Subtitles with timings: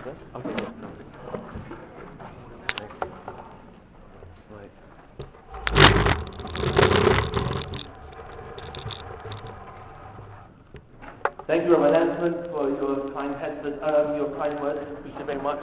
[0.00, 0.48] Okay, okay,
[0.80, 1.10] perfect.
[2.78, 2.94] Thanks.
[4.48, 4.70] Right.
[11.46, 14.80] Thank you, Reverend Ansman, for your kind heads, uh, your kind words.
[15.00, 15.60] Appreciate very much.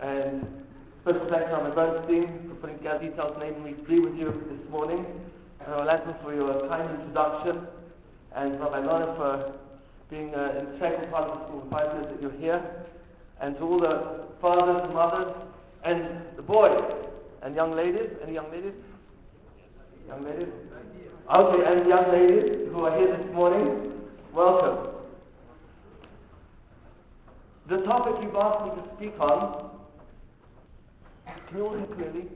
[0.00, 0.46] And
[1.02, 5.04] special thanks to Reverend Bernstein for putting together details, namely three with you this morning.
[5.60, 7.66] And Reverend Ansman for your kind introduction.
[8.34, 9.65] And Rabbi Lorna for
[10.10, 12.62] being uh, the second part of the school five years that you're here.
[13.40, 15.34] And to all the fathers and mothers
[15.84, 16.82] and the boys
[17.42, 18.10] and young ladies.
[18.22, 18.72] Any young ladies?
[20.08, 20.48] Young ladies?
[21.34, 23.92] Okay, and young ladies who are here this morning,
[24.32, 24.92] welcome.
[27.68, 29.70] The topic you've asked me to speak on,
[31.48, 32.26] can you all hear clearly?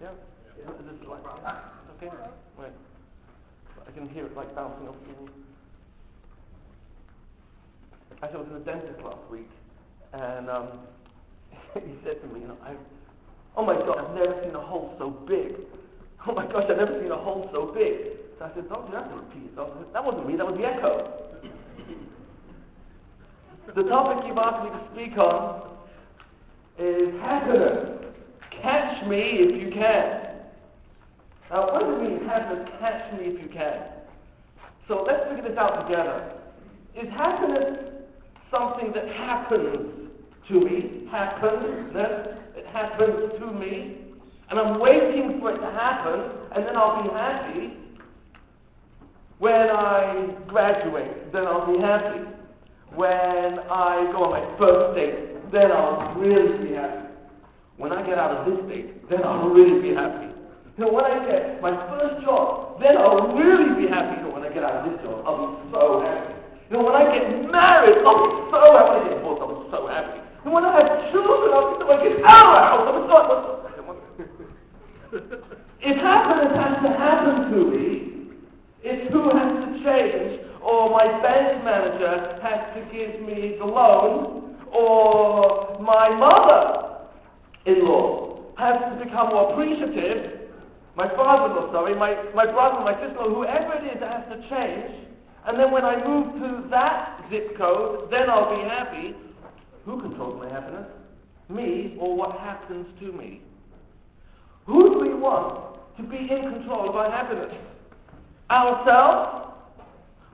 [0.00, 0.10] Yeah?
[0.58, 1.24] Is this like,
[1.96, 2.14] okay?
[2.56, 2.72] Right.
[3.86, 5.28] I can hear it like bouncing off the wall.
[8.22, 9.50] I was in the dentist last week,
[10.12, 10.68] and um,
[11.74, 12.74] he said to me, you know, I,
[13.56, 15.54] oh my God, I've never seen a hole so big.
[16.24, 17.96] Oh my gosh, I've never seen a hole so big.
[18.38, 19.70] So I said, Doctor, you have to repeat yourself.
[19.92, 21.18] That wasn't me, that was the echo.
[23.74, 25.68] the topic you've asked me to speak on
[26.78, 28.04] is happiness.
[28.62, 30.28] Catch me if you can.
[31.50, 32.68] Now, what does it mean, happiness?
[32.78, 33.82] Catch me if you can.
[34.86, 36.34] So let's figure this out together.
[36.94, 37.91] Is happiness
[38.52, 40.10] something that happens
[40.48, 41.08] to me?
[41.10, 41.96] Happens?
[42.56, 43.98] It happens to me.
[44.50, 47.72] And I'm waiting for it to happen, and then I'll be happy.
[49.38, 52.20] When I graduate, then I'll be happy.
[52.94, 57.08] When I go on my first date, then I'll really be happy.
[57.78, 60.28] When I get out of this date, then I'll really be happy.
[60.78, 64.22] Know, when I get my first job, then I'll really be happy.
[64.22, 66.41] Know, when I get out of this job, I'll be so happy.
[66.72, 68.96] Know, when I get married, I'll be so happy.
[68.96, 70.24] I get divorced, I'll be so happy.
[70.44, 72.16] And when I have children, I'll be so happy.
[72.24, 73.52] Out of the house, I'll be so happy.
[75.92, 78.32] if happiness has to happen to me,
[78.80, 84.56] it's who has to change, or my bank manager has to give me the loan,
[84.72, 86.08] or my
[87.68, 87.68] mother-in-law
[88.56, 90.48] has to become more appreciative,
[90.96, 95.11] my father-in-law, sorry, my, my brother, my sister, whoever it is that has to change,
[95.46, 99.14] and then when I move to that zip code, then I'll be happy.
[99.84, 100.86] Who controls my happiness?
[101.48, 103.42] Me or what happens to me?
[104.66, 107.52] Who do we want to be in control of our happiness?
[108.50, 109.52] Ourselves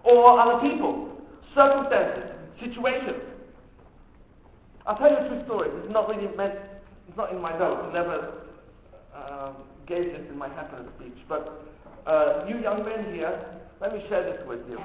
[0.04, 1.08] or other people,
[1.54, 2.30] circumstances,
[2.60, 3.22] situations.
[4.86, 5.68] I'll tell you a true story.
[5.84, 6.54] Is not really meant,
[7.08, 7.88] it's not in my notes.
[7.88, 8.32] I never
[9.14, 11.16] um, gave this in my happiness speech.
[11.28, 11.62] But
[12.06, 13.46] uh, you young men here,
[13.80, 14.78] let me share this with you.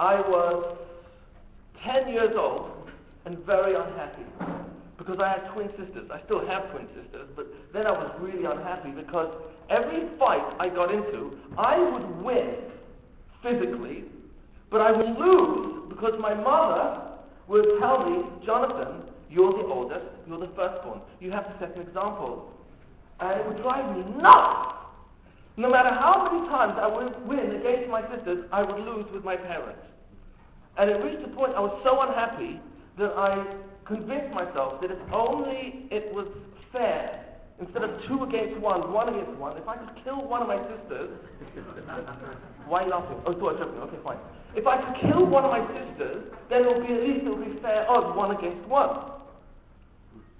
[0.00, 0.78] I was
[1.84, 2.70] 10 years old
[3.26, 4.24] and very unhappy
[4.96, 6.08] because I had twin sisters.
[6.10, 9.28] I still have twin sisters, but then I was really unhappy because
[9.68, 12.54] every fight I got into, I would win
[13.42, 14.04] physically,
[14.70, 17.02] but I would lose because my mother
[17.48, 21.02] would tell me, Jonathan, you're the oldest, you're the firstborn.
[21.20, 22.50] You have to set an example.
[23.20, 24.76] And it would drive me nuts.
[25.58, 29.24] No matter how many times I would win against my sisters, I would lose with
[29.24, 29.82] my parents.
[30.80, 32.58] And it reached a point I was so unhappy
[32.96, 33.36] that I
[33.84, 36.24] convinced myself that if only it was
[36.72, 37.20] fair,
[37.60, 40.56] instead of two against one, one against one, if I could kill one of my
[40.56, 41.20] sisters,
[42.64, 43.20] why laughing?
[43.28, 43.76] Oh, was joking.
[43.92, 44.16] Okay, fine.
[44.56, 47.28] If I could kill one of my sisters, then it would be at least it
[47.28, 49.20] would be fair odds, one against one.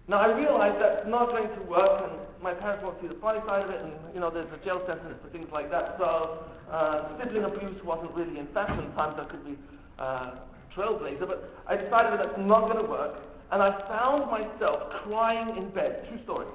[0.09, 3.45] Now I realize that's not going to work, and my parents won't see the funny
[3.45, 6.01] side of it, and you know there's a jail sentence for things like that.
[6.01, 8.89] So uh, sibling abuse wasn't really in fashion.
[8.97, 9.61] Times I could be
[10.01, 10.31] uh,
[10.77, 13.17] trailblazer, but I decided that that's not going to work.
[13.53, 16.47] And I found myself crying in bed, true story,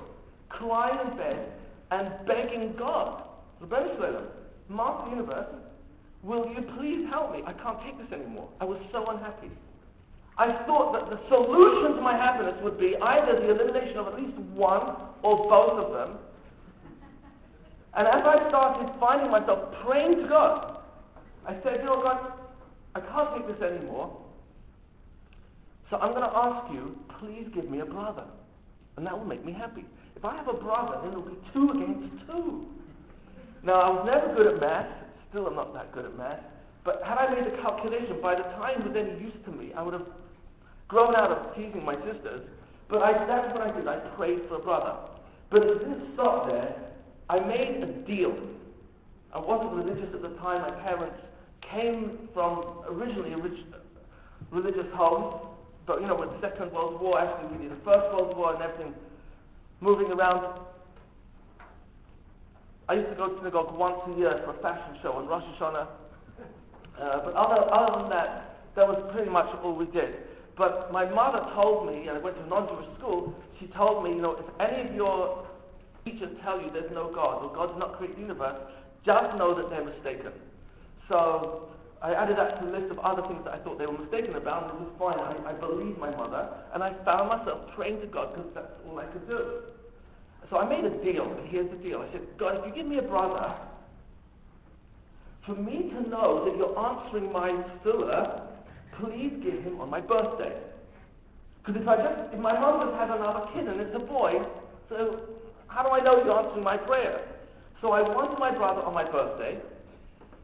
[0.50, 1.52] crying in bed
[1.92, 3.24] and begging God,
[3.62, 4.26] Ribbono Shel Olam,
[4.70, 5.48] Master Universe,
[6.24, 7.42] will you please help me?
[7.46, 8.50] I can't take this anymore.
[8.60, 9.52] I was so unhappy.
[10.38, 14.20] I thought that the solution to my happiness would be either the elimination of at
[14.20, 16.18] least one or both of them.
[17.96, 20.80] And as I started finding myself praying to God,
[21.48, 22.34] I said, you know, God,
[22.96, 24.18] I can't take this anymore.
[25.90, 28.24] So I'm going to ask you, please give me a brother.
[28.98, 29.86] And that will make me happy.
[30.16, 32.66] If I have a brother, then it'll be two against two.
[33.64, 34.88] Now, I was never good at math.
[35.30, 36.40] Still, I'm not that good at math.
[36.86, 39.74] But had I made the calculation, by the time it was any use to me,
[39.76, 40.08] I would have
[40.88, 42.48] grown out of teasing my sisters.
[42.88, 43.88] But I, that's what I did.
[43.88, 44.96] I prayed for a brother.
[45.50, 46.76] But it didn't stop there.
[47.30, 48.38] I made a deal.
[49.34, 50.62] I wasn't religious at the time.
[50.62, 51.18] My parents
[51.72, 53.38] came from originally a
[54.52, 55.40] religious home,
[55.86, 58.64] but you know, with the Second World War, actually, really the First World War and
[58.64, 58.94] everything,
[59.82, 60.60] moving around.
[62.88, 65.44] I used to go to synagogue once a year for a fashion show on Rosh
[65.58, 65.88] Hashanah.
[67.00, 70.16] Uh, but other, other than that, that was pretty much all we did.
[70.58, 74.12] But my mother told me, and I went to a non-Jewish school, she told me,
[74.12, 75.46] you know, if any of your
[76.06, 78.56] teachers tell you there's no God, or God did not create the universe,
[79.06, 80.32] just know that they're mistaken.
[81.10, 81.70] So
[82.02, 84.36] I added that to the list of other things that I thought they were mistaken
[84.36, 85.20] about, and it was fine.
[85.20, 89.00] I, I believed my mother, and I found myself praying to God because that's all
[89.00, 89.62] I could do.
[90.50, 92.02] So I made a deal, and here's the deal.
[92.02, 93.56] I said, God, if you give me a brother,
[95.46, 98.42] for me to know that you're answering my tefillah,
[99.00, 100.56] please give him on my birthday.
[101.60, 104.34] Because if I just, if my mom just has another kid and it's a boy,
[104.90, 105.22] so
[105.68, 107.22] how do I know you're answering my prayer?
[107.82, 109.60] So I wanted my brother on my birthday,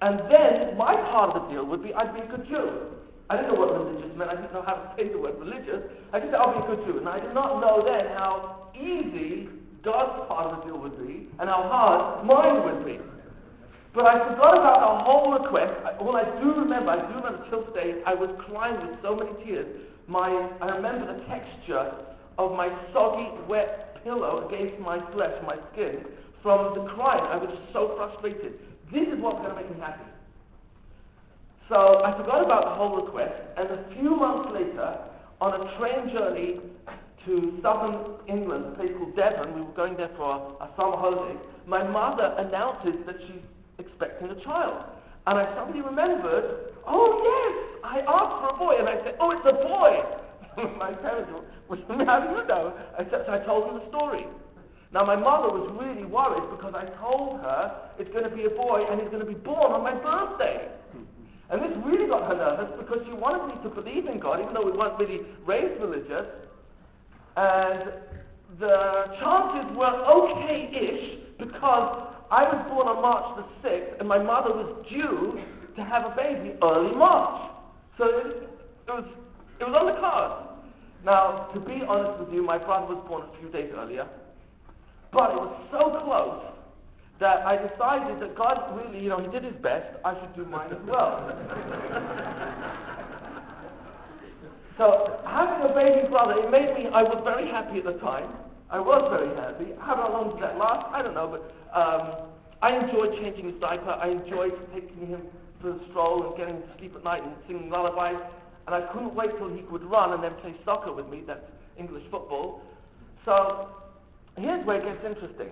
[0.02, 2.98] and then my part of the deal would be I'd be a good Jew.
[3.30, 4.30] I didn't know what religious meant.
[4.30, 5.82] I didn't know how to say the word religious.
[6.12, 6.98] I just said I'll be a good Jew.
[7.00, 9.48] And I did not know then how easy
[9.84, 13.00] God's part of the deal would be and how hard mine would be.
[13.94, 15.74] But I forgot about the whole request.
[16.00, 19.32] All I do remember, I do remember till today, I was crying with so many
[19.44, 19.68] tears.
[20.08, 20.30] My,
[20.62, 21.92] I remember the texture
[22.38, 26.06] of my soggy, wet pillow against my flesh, my skin,
[26.42, 27.24] from the crying.
[27.24, 28.60] I was so frustrated.
[28.92, 30.04] This is what's going to make me happy.
[31.70, 34.98] So I forgot about the whole request, and a few months later,
[35.40, 36.60] on a train journey
[37.26, 41.40] to southern England, a place called Devon, we were going there for a, summer holiday,
[41.66, 43.42] my mother announces that she's
[43.80, 44.84] expecting a child.
[45.28, 49.32] And I suddenly remembered, oh yes, I asked for a boy, and I said, oh,
[49.32, 50.76] it's a boy.
[50.78, 51.32] my parents
[51.70, 52.74] were, how do you know?
[53.00, 54.26] Except I told them the story.
[54.94, 58.50] Now, my mother was really worried because I told her it's going to be a
[58.50, 60.68] boy and he's going to be born on my birthday.
[61.50, 64.54] And this really got her nervous because she wanted me to believe in God, even
[64.54, 66.28] though we weren't really raised religious.
[67.38, 67.92] And
[68.60, 74.52] the chances were okay-ish because I was born on March the 6th and my mother
[74.52, 75.40] was due
[75.76, 77.52] to have a baby early March.
[77.98, 78.50] So it,
[78.88, 79.06] it was,
[79.60, 80.48] it was on the cards.
[81.06, 84.08] Now, to be honest with you, my brother was born a few days earlier.
[85.12, 86.44] But it was so close
[87.20, 89.96] that I decided that God really, you know, He did His best.
[90.04, 91.28] I should do mine as well.
[94.78, 96.88] so having a baby brother, it made me.
[96.94, 98.30] I was very happy at the time.
[98.72, 99.68] I was very happy.
[99.80, 100.88] How long did that last?
[100.96, 102.30] I don't know, but um,
[102.62, 103.92] I enjoyed changing his diaper.
[103.92, 105.24] I enjoyed taking him
[105.60, 108.22] for a stroll and getting him to sleep at night and singing lullabies.
[108.68, 111.22] And I couldn't wait till he could run and then play soccer with me.
[111.28, 111.44] That's
[111.78, 112.62] English football.
[113.26, 113.68] So
[114.38, 115.50] here's where it gets interesting.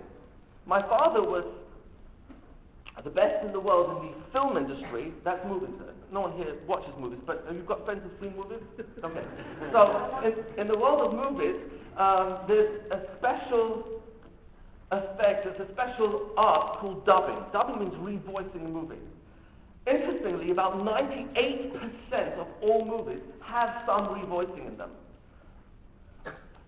[0.66, 1.44] My father was
[3.04, 5.12] the best in the world in the film industry.
[5.24, 5.70] That's movies.
[6.12, 8.62] No one here watches movies, but have you got friends who've seen movies?
[9.02, 9.24] Okay.
[9.72, 11.56] So in, in the world of movies,
[11.96, 14.02] um, there's a special
[14.90, 17.38] effect, there's a special art called dubbing.
[17.52, 18.96] Dubbing means revoicing a movie.
[19.86, 24.90] Interestingly, about 98% of all movies have some revoicing in them.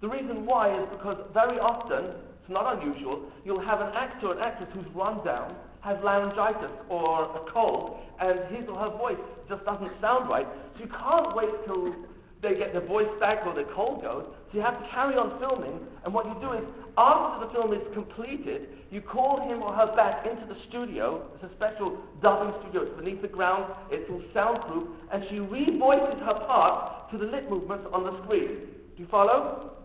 [0.03, 2.07] The reason why is because very often,
[2.43, 6.75] it's not unusual, you'll have an actor or an actress who's run down, has laryngitis
[6.89, 10.47] or a cold, and his or her voice just doesn't sound right.
[10.75, 11.95] So you can't wait till
[12.43, 14.27] they get their voice back or their cold goes.
[14.51, 16.65] So you have to carry on filming, and what you do is,
[16.99, 21.31] after the film is completed, you call him or her back into the studio.
[21.37, 22.91] It's a special dubbing studio.
[22.91, 23.73] It's beneath the ground.
[23.93, 28.67] It's all soundproof, and she revoices her part to the lip movements on the screen.
[28.97, 29.77] Do you follow?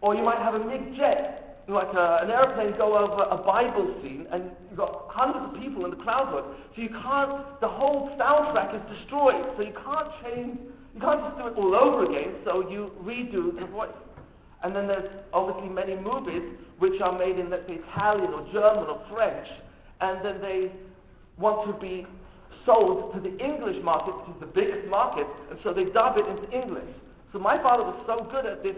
[0.00, 3.94] Or you might have a MiG jet, like a, an airplane go over a Bible
[4.02, 6.44] scene, and you've got hundreds of people in the crowd work.
[6.74, 9.44] So you can't, the whole soundtrack is destroyed.
[9.56, 10.58] So you can't change,
[10.94, 13.90] you can't just do it all over again, so you redo the voice.
[14.62, 16.42] And then there's obviously many movies
[16.78, 19.46] which are made in, let's say, Italian or German or French,
[20.00, 20.72] and then they
[21.38, 22.06] want to be
[22.64, 26.26] sold to the English market, which is the biggest market, and so they dub it
[26.26, 26.88] into English.
[27.32, 28.76] So my father was so good at this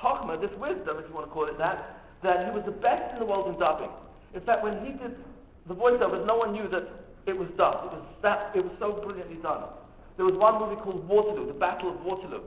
[0.00, 3.14] Chachma, this wisdom, if you want to call it that, that he was the best
[3.14, 3.90] in the world in dubbing.
[4.34, 5.16] In fact, when he did
[5.66, 6.88] the voiceovers, no one knew that
[7.26, 7.92] it was dubbed.
[7.92, 9.64] It was, that, it was so brilliantly done.
[10.16, 12.42] There was one movie called Waterloo, The Battle of Waterloo.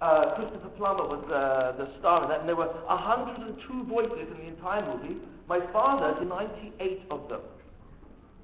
[0.00, 4.38] Uh, Christopher Plummer was uh, the star in that, and there were 102 voices in
[4.38, 5.16] the entire movie.
[5.48, 7.40] My father did 98 of them.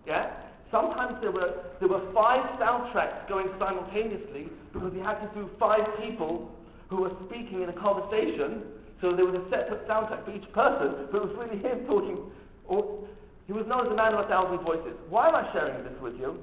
[0.06, 0.30] Yeah?
[0.70, 5.86] Sometimes there were, there were five soundtracks going simultaneously because he had to do five
[6.00, 6.54] people
[6.88, 8.62] who were speaking in a conversation,
[9.00, 12.18] so there was a separate soundtrack for each person, but it was really him talking.
[12.66, 13.04] Or,
[13.46, 14.92] he was known as the man of a thousand voices.
[15.08, 16.38] Why am I sharing this with you?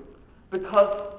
[0.51, 1.13] Because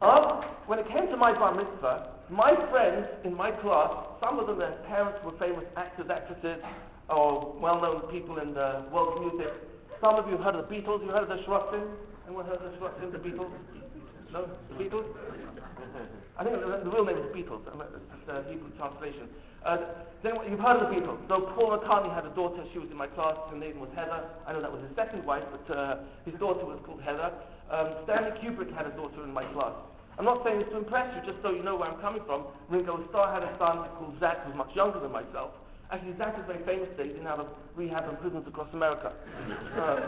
[0.00, 4.46] of, when it came to my bar mitzvah, my friends in my class, some of
[4.46, 6.62] them, their parents were famous actors, actresses,
[7.08, 9.52] or well-known people in the world of music.
[10.00, 11.04] Some of you heard of the Beatles.
[11.04, 11.86] You heard of the Schwarzen?
[12.26, 13.50] Anyone heard of the Schwarzen, the Beatles?
[14.32, 14.48] No?
[14.70, 15.06] The Beatles?
[16.38, 17.60] I think the, the real name is Beatles.
[17.68, 19.28] It's a Hebrew translation.
[19.64, 19.78] Uh,
[20.22, 21.20] then you've heard of the Beatles.
[21.28, 22.64] So Paul McCartney had a daughter.
[22.72, 23.36] She was in my class.
[23.50, 24.24] Her name was Heather.
[24.46, 27.32] I know that was his second wife, but uh, his daughter was called Heather.
[27.70, 29.74] Um, Stanley Kubrick had a daughter in my class.
[30.18, 32.44] I'm not saying this to impress you, just so you know where I'm coming from.
[32.68, 35.52] Ringo Starr had a son called Zach, who was much younger than myself.
[35.90, 37.10] Actually, Zach is very famous today.
[37.10, 39.12] He's in out of rehab and prisons across America.
[39.72, 40.00] Uh,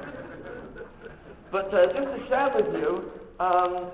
[1.51, 3.87] but uh, just to share with you, um,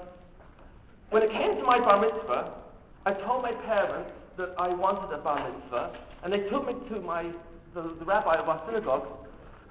[1.10, 2.54] when it came to my bar mitzvah,
[3.06, 7.00] I told my parents that I wanted a bar mitzvah, and they took me to
[7.00, 7.30] my
[7.74, 9.06] the, the rabbi of our synagogue,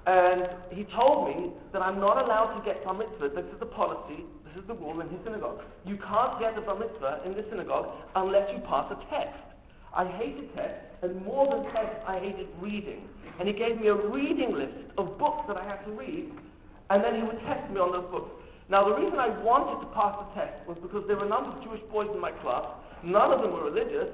[0.06, 3.30] and he told me that I'm not allowed to get bar mitzvah.
[3.34, 4.24] This is the policy.
[4.44, 5.60] This is the rule in his synagogue.
[5.84, 9.36] You can't get a bar mitzvah in this synagogue unless you pass a test.
[9.94, 13.08] I hated tests, and more than tests, I hated reading.
[13.38, 16.30] And he gave me a reading list of books that I had to read,
[16.90, 18.30] and then he would test me on those books.
[18.70, 21.50] Now, the reason I wanted to pass the test was because there were a number
[21.50, 22.64] of Jewish boys in my class.
[23.02, 24.06] None of them were religious,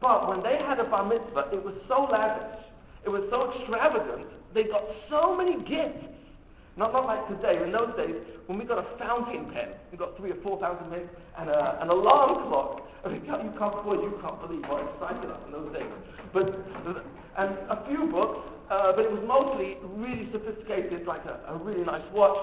[0.00, 2.58] but when they had a bar mitzvah, it was so lavish,
[3.06, 6.10] it was so extravagant, they got so many gifts.
[6.76, 7.62] Not, not like today.
[7.62, 8.14] In those days,
[8.46, 11.82] when we got a fountain pen, we got three or four fountain pens and a,
[11.82, 12.82] an alarm clock.
[13.04, 15.90] I mean, you can't, boy, you can't believe what excited us in those days.
[16.32, 16.46] But
[17.38, 21.84] and a few books, uh, but it was mostly really sophisticated, like a, a really
[21.84, 22.38] nice watch.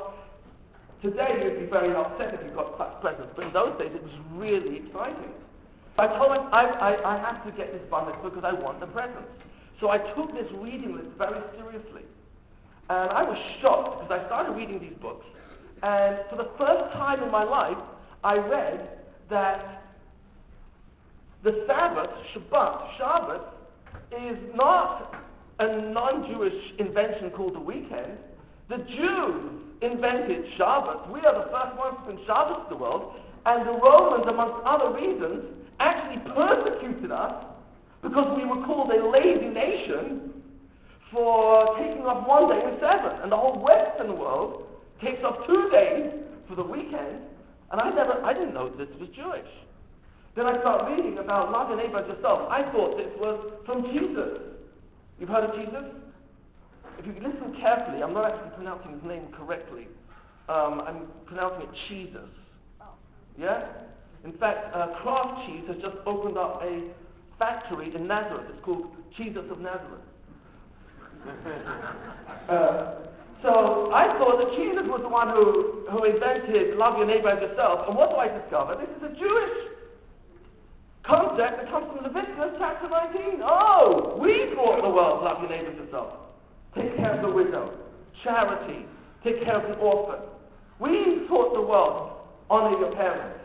[1.02, 4.02] Today, you'd be very upset if you got such presents, but in those days, it
[4.02, 5.32] was really exciting.
[6.00, 8.88] I told him I, I, I have to get this bundle because I want the
[8.88, 9.30] presents.
[9.80, 12.02] So I took this reading list very seriously.
[12.90, 15.26] And I was shocked because I started reading these books.
[15.84, 17.78] And for the first time in my life,
[18.24, 18.90] I read
[19.30, 19.84] that
[21.44, 23.42] the Sabbath, Shabbat, Shabbat,
[24.20, 25.16] is not
[25.60, 28.18] a non-Jewish invention called the weekend.
[28.70, 31.10] The Jews invented Shabbat.
[31.12, 33.16] We are the first ones to bring Shabbat to the world.
[33.46, 35.46] And the Romans, amongst other reasons,
[35.80, 37.46] actually persecuted us
[38.02, 40.34] because we were called a lazy nation
[41.12, 43.22] for taking off one day in seven.
[43.22, 44.68] And the whole Western world
[45.02, 46.12] takes off two days
[46.50, 47.24] for the weekend.
[47.72, 49.48] And I never, I didn't know this was Jewish.
[50.36, 52.50] Then I start reading about love your neighbor as yourself.
[52.52, 54.40] I thought this was from Jesus.
[55.20, 55.84] You've heard of Jesus?
[57.00, 59.88] If you listen carefully, I'm not actually pronouncing his name correctly.
[60.50, 62.30] Um, I'm pronouncing it Jesus.
[63.38, 63.68] Yeah?
[64.26, 66.82] In fact, uh, Kraft Cheese has just opened up a
[67.38, 68.48] factory in Nazareth.
[68.50, 70.02] It's called Jesus of Nazareth.
[72.50, 72.96] uh,
[73.44, 77.42] so I thought that Jesus was the one who, who invented love your neighbor as
[77.42, 77.88] yourself.
[77.88, 78.76] And what do I discover?
[78.76, 79.56] This is a Jewish
[81.04, 83.42] concept that comes from Leviticus chapter 19.
[83.44, 86.27] Oh, we brought the world love your neighbor as yourself.
[86.76, 87.74] Take care of the widow.
[88.24, 88.86] Charity.
[89.24, 90.22] Take care of the orphan.
[90.80, 92.14] We taught the world
[92.50, 93.40] honor your parents.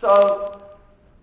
[0.00, 0.62] So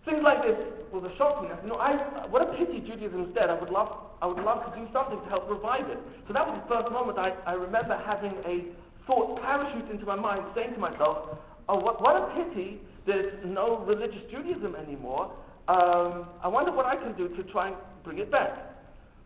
[0.05, 0.55] things like this
[0.91, 1.53] was a shock to me.
[1.53, 3.49] I said, know, I, what a pity Judaism is dead.
[3.49, 3.89] I would love,
[4.21, 5.99] I would love to do something to help revive it.
[6.27, 8.65] So that was the first moment I, I remember having a
[9.05, 11.37] thought parachute into my mind, saying to myself,
[11.67, 15.33] oh, what, what a pity there's no religious Judaism anymore.
[15.67, 18.51] Um, I wonder what I can do to try and bring it back.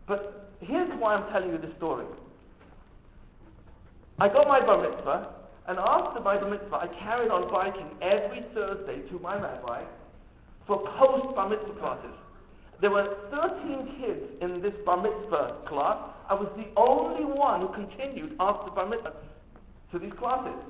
[0.06, 2.06] But here's why I'm telling you this story.
[4.18, 5.34] I got my bar mitzvah,
[5.66, 9.84] and after my bar mitzvah, I carried on biking every Thursday to my rabbi
[10.66, 12.14] for post bar mitzvah classes.
[12.80, 15.98] There were 13 kids in this bar mitzvah class.
[16.28, 19.14] I was the only one who continued after bar mitzvah
[19.92, 20.60] to these classes.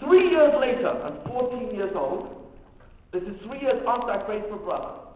[0.00, 2.52] Three years later, I'm 14 years old.
[3.12, 5.07] This is three years after I prayed for brother.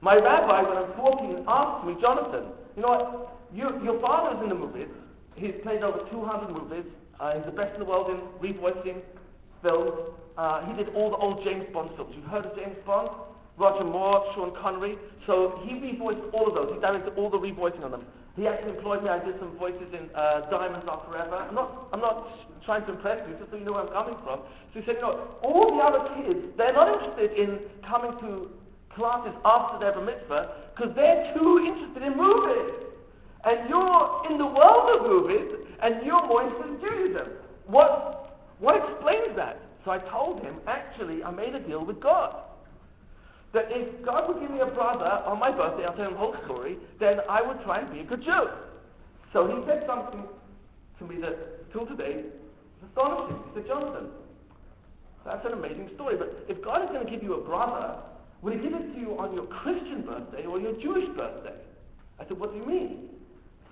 [0.00, 2.44] My rabbi, when I'm 14, asked me, Jonathan,
[2.76, 3.36] you know what?
[3.52, 4.88] You, your father is in the movies.
[5.36, 6.84] He's played over 200 movies.
[7.18, 9.02] Uh, he's the best in the world in revoicing
[9.62, 9.92] films.
[10.38, 12.14] Uh, he did all the old James Bond films.
[12.16, 13.10] You've heard of James Bond?
[13.58, 14.96] Roger Moore, Sean Connery.
[15.26, 16.72] So he revoiced all of those.
[16.74, 18.06] He directed all the revoicing on them.
[18.36, 19.10] He actually employed me.
[19.10, 21.34] I did some voices in uh, Diamonds Are Forever.
[21.36, 22.26] I'm not, I'm not
[22.64, 24.40] trying to impress you, just so you know where I'm coming from.
[24.72, 28.48] So he said, you know, all the other kids, they're not interested in coming to
[28.94, 32.74] classes after their bar mitzvah because they're too interested in movies.
[33.44, 35.50] And you're in the world of movies,
[35.82, 37.32] and you're more interested in Judaism.
[37.66, 39.58] What, what explains that?
[39.84, 42.36] So I told him, actually, I made a deal with God.
[43.54, 46.18] That if God would give me a brother on my birthday, I'll tell him the
[46.18, 48.48] whole story, then I would try and be a good Jew.
[49.32, 50.22] So he said something
[50.98, 53.36] to me that, till today, is astonishing.
[53.54, 54.08] He said, Jonathan,
[55.24, 56.16] That's an amazing story.
[56.16, 57.96] But if God is going to give you a brother,
[58.42, 61.54] would he give it to you on your Christian birthday or your Jewish birthday?
[62.18, 63.08] I said, what do you mean?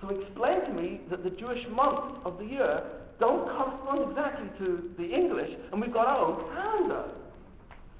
[0.00, 2.82] So he explained to me that the Jewish months of the year
[3.18, 7.04] don't correspond exactly to the English, and we've got our own calendar.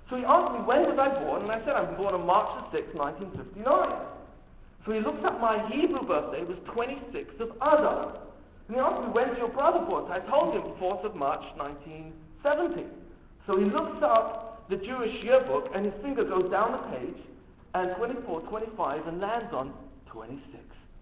[0.08, 1.42] So he asked me, when was I born?
[1.42, 3.92] And I said, I'm born on March the 6th, 1959.
[4.86, 8.16] So he looked up my Hebrew birthday, it was 26th of Adar.
[8.68, 10.04] And he asked me, when's your brother born?
[10.06, 12.84] So I told him, 4th of March, 1970.
[13.46, 17.16] So he looks up the Jewish yearbook, and his finger goes down the page,
[17.74, 19.72] and 24, 25, and lands on
[20.12, 20.42] 26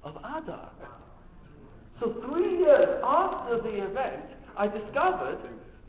[0.04, 0.70] of Adar.
[2.00, 4.24] So three years after the event,
[4.56, 5.38] I discovered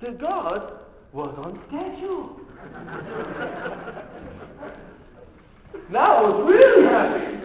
[0.01, 0.79] that God
[1.13, 2.39] was on schedule.
[5.91, 7.37] now I was really happy.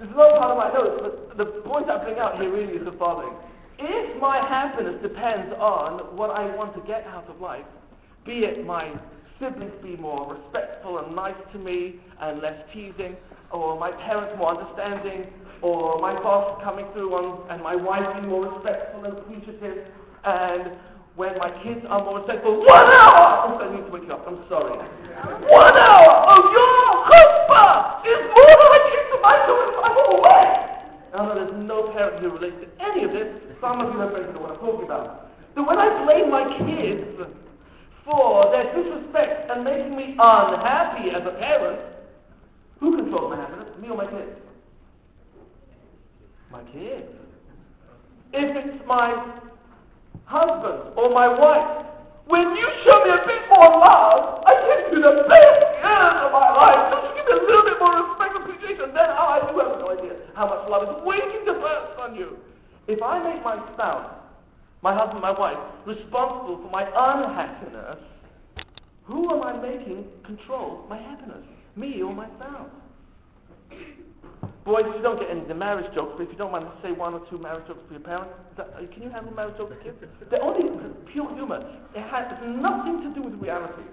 [0.00, 2.72] This is not part of my notes, but the point I bring out here really
[2.74, 3.34] is the following.
[3.82, 7.64] If my happiness depends on what I want to get out of life,
[8.26, 8.92] be it my
[9.40, 13.16] siblings be more respectful and nice to me and less teasing,
[13.50, 15.32] or my parents more understanding,
[15.62, 19.88] or my boss coming through on, and my wife being more respectful and appreciative,
[20.24, 20.76] and
[21.16, 23.56] when my kids are more respectful, one hour!
[23.64, 24.76] I need to wake you up, I'm sorry.
[24.76, 30.50] One hour of your chutzpah is more than I give to if I'm away!
[31.16, 33.49] Now, there's no parent who relates to any of this.
[33.60, 35.30] Some of you have friends know what I'm talking about.
[35.54, 37.20] That when I blame my kids
[38.04, 41.78] for their disrespect and making me unhappy as a parent,
[42.80, 43.68] who controls my happiness?
[43.80, 44.32] Me or my kids?
[46.50, 47.12] My kids.
[48.32, 49.36] If it's my
[50.24, 51.84] husband or my wife,
[52.28, 56.32] when you show me a bit more love, I give you the best years of
[56.32, 56.94] my life.
[56.94, 58.94] Don't you give me a little bit more respect and appreciation?
[58.94, 62.38] Then I do have no idea how much love is waiting to burst on you.
[62.90, 64.10] If I make my spouse,
[64.82, 65.56] my husband, my wife,
[65.86, 68.02] responsible for my unhappiness,
[69.04, 71.46] who am I making control my happiness?
[71.76, 72.66] Me or myself?
[74.64, 76.90] Boys, you don't get any of the marriage jokes, but if you don't mind, say
[76.90, 78.32] one or two marriage jokes for your parents.
[78.56, 79.96] That, uh, can you handle marriage jokes, kids?
[80.30, 80.66] They're only
[81.12, 81.62] pure humor.
[81.94, 83.86] It has nothing to do with reality.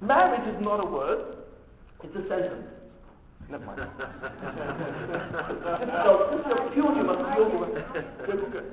[0.00, 1.36] Marriage is not a word,
[2.04, 2.79] it's a sentence.
[3.50, 3.80] Never mind.
[5.80, 7.70] this joke, this is pure humor, pure humor.
[8.26, 8.68] Good, good.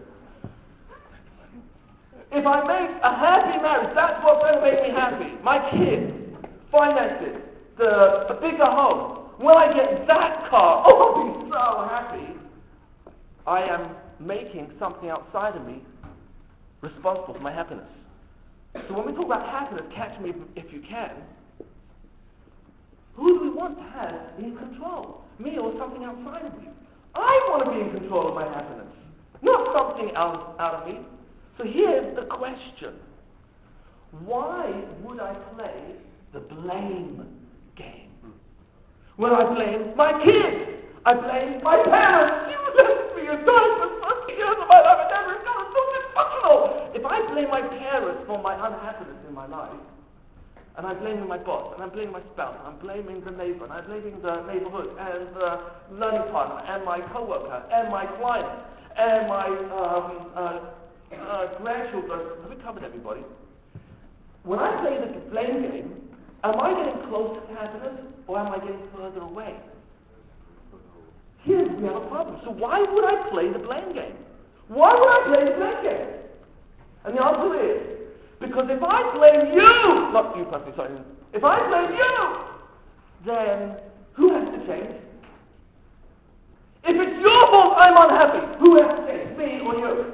[2.32, 5.34] If I make a happy marriage, that's what's going to make me happy.
[5.44, 6.14] My kids,
[6.72, 7.42] finances,
[7.78, 12.28] the, the bigger home, when I get that car, oh, I'll be so happy.
[13.48, 15.82] I am making something outside of me
[16.82, 17.88] responsible for my happiness.
[18.88, 21.12] So when we talk about happiness, catch me if you can.
[23.18, 25.26] Who do we want to have in control?
[25.40, 26.70] Me or something outside of me?
[27.16, 28.94] I want to be in control of my happiness,
[29.42, 31.00] not something out, out of me.
[31.58, 32.94] So here's the question.
[34.24, 34.70] Why
[35.02, 35.96] would I play
[36.32, 37.26] the blame
[37.76, 38.12] game?
[39.16, 42.54] When I blame my kids, I blame my parents.
[42.54, 43.90] You left me and died for
[44.30, 46.96] 30 years of my life and never got so dysfunctional.
[46.96, 49.74] If I blame my parents for my unhappiness in my life,
[50.78, 53.66] and I'm blaming my boss, and I'm blaming my spouse, and I'm blaming the neighbor,
[53.66, 55.62] and I'm blaming the neighborhood, and the
[55.92, 58.48] learning partner, and my coworker, and my client,
[58.98, 60.60] and my um, uh,
[61.16, 62.20] uh, grandchildren.
[62.42, 63.22] Have we covered everybody?
[64.44, 66.08] When I play the blame game,
[66.44, 69.56] Am I getting closer to happiness or am I getting further away?
[71.44, 72.40] Here we have a problem.
[72.44, 74.16] So why would I play the blame game?
[74.68, 76.08] Why would I play the blame game?
[77.06, 77.82] And the answer is
[78.40, 80.98] because if I blame you, not you personally, sorry,
[81.34, 82.38] if I blame you,
[83.26, 83.78] then
[84.14, 84.96] who has to change?
[86.84, 89.38] If it's your fault I'm unhappy, who has to change?
[89.38, 90.14] Me or you?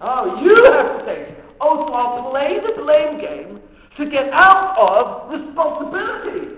[0.00, 1.36] Oh, you have to change.
[1.60, 3.60] Oh, so I'll play the blame game
[3.96, 6.56] to get out of responsibility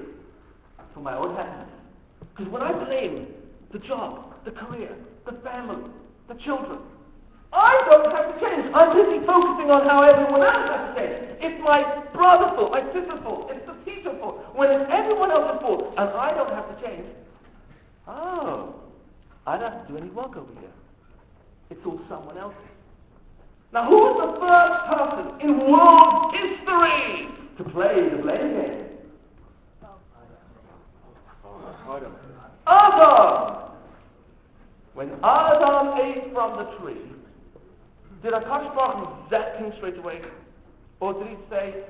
[0.94, 1.68] for my own happiness.
[2.34, 3.26] Because when I blame
[3.72, 4.94] the job, the career,
[5.26, 5.90] the family,
[6.28, 6.78] the children,
[7.52, 8.72] I don't have to change.
[8.74, 11.22] I'm busy focusing on how everyone else has to change.
[11.44, 11.84] It's my
[12.14, 16.08] brother's fault, my sister's fault, it's the teacher's fault, when it's everyone else's fault, and
[16.10, 17.06] I don't have to change.
[18.08, 18.74] Oh,
[19.46, 20.70] I don't have to do any work over here.
[21.70, 22.58] It's all someone else's.
[23.72, 28.82] Now, who was the first person in world history to play the blame game?
[32.66, 33.72] Adam.
[34.94, 37.00] When Adam ate from the tree,
[38.22, 40.20] did Akash Baruch zap him straight away?
[41.00, 41.84] Or did he say,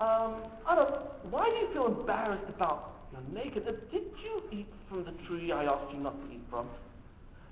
[0.00, 0.36] um,
[0.68, 0.86] Adam,
[1.30, 3.76] why do you feel embarrassed about your nakedness?
[3.92, 6.66] Did you eat from the tree I asked you not to eat from?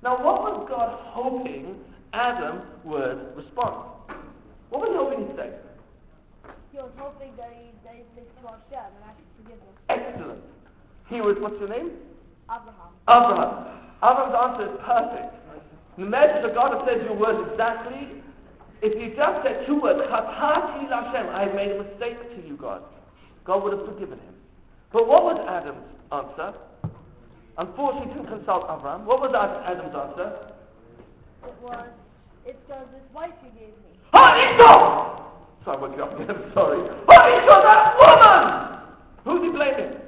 [0.03, 1.77] Now, what was God hoping
[2.13, 3.87] Adam would respond.
[4.71, 5.51] What was he hoping he'd say?
[6.73, 9.75] He was hoping that he that to Hashem and actually forgive him.
[9.89, 10.43] Excellent.
[11.09, 11.91] He was, what's your name?
[12.51, 12.91] Abraham.
[13.07, 13.51] Abraham.
[14.03, 15.35] Abraham's answer is perfect.
[15.99, 18.21] The message of God has said your words exactly.
[18.83, 22.83] If he just said two words, Lashem, I made a mistake to you, God,
[23.45, 24.35] God would have forgiven him.
[24.93, 26.55] But what was Adam's answer?
[27.59, 29.05] Unfortunately, he didn't consult Abraham.
[29.05, 30.55] What was Adam's answer?
[31.45, 31.87] It was,
[32.47, 33.93] it's because this wife you gave me.
[34.15, 35.27] HaIsha!
[35.65, 36.31] Sorry, I woke you up again.
[36.31, 36.89] I'm sorry.
[37.05, 38.71] HaIsha, that woman!
[39.25, 40.01] Who's he blaming?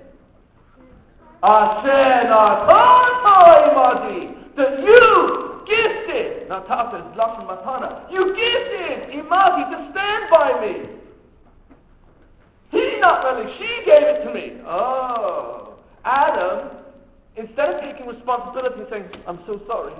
[1.42, 10.30] Asher Natanoi Madi, that you gifted, Natata is Lashon Matana, you gifted Imadi to stand
[10.30, 10.88] by me.
[12.70, 14.60] He not really, she gave it to me.
[14.66, 15.74] Oh.
[16.04, 16.70] Adam,
[17.36, 19.94] instead of taking responsibility and saying, I'm so sorry,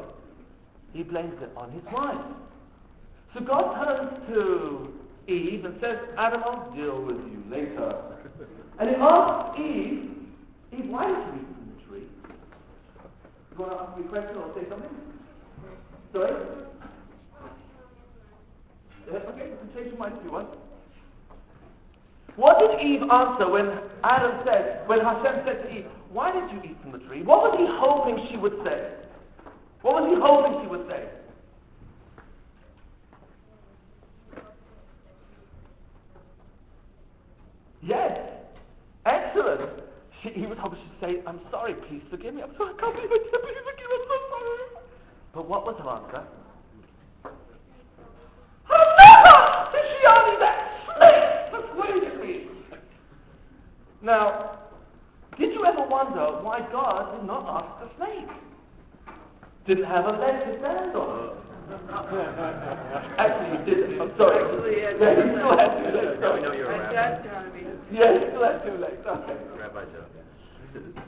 [0.92, 2.24] he blames it on his wife.
[3.34, 4.92] So God turns to
[5.28, 7.94] Eve and says, Adam, I'll deal with you later.
[8.78, 10.10] And he asks Eve,
[10.72, 12.06] Eve, why did you eat from the tree?
[13.52, 14.90] You want to ask me a question or say something?
[16.12, 16.32] Sorry?
[19.10, 20.48] Uh, okay, you can change your mind if you want.
[22.36, 26.70] What did Eve answer when Adam said, when Hashem said to Eve, why did you
[26.70, 27.22] eat from the tree?
[27.22, 28.92] What was he hoping she would say?
[29.82, 31.08] What was he hoping she would say?
[37.82, 38.18] Yes.
[39.04, 39.82] Excellent.
[40.22, 42.42] She, he was hoping she'd say, I'm sorry, please forgive me.
[42.42, 43.96] I'm sorry, I can't believe I said please forgive me.
[43.96, 44.81] I'm so sorry.
[45.34, 46.24] But what was her answer?
[48.68, 50.58] Never did she only that
[50.96, 52.46] snake persuaded me.
[54.02, 54.58] Now,
[55.38, 58.28] did you ever wonder why God did not ask the snake?
[59.66, 61.38] Didn't have a leg to stand on.
[63.16, 64.00] Actually, he didn't.
[64.00, 64.44] I'm sorry.
[64.44, 66.20] Actually, yeah, yeah, he still had two legs.
[66.20, 66.42] Now we Sorry.
[66.42, 66.92] know you're a My rabbi.
[66.92, 67.26] dad's.
[67.90, 69.00] Yeah, he still had two legs.
[69.06, 69.36] Okay.
[69.58, 71.02] Rabbi Joe.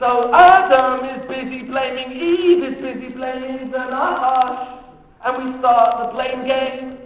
[0.00, 4.82] So Adam is busy blaming Eve, is busy blaming the Nahash,
[5.24, 6.98] and we start the blame game.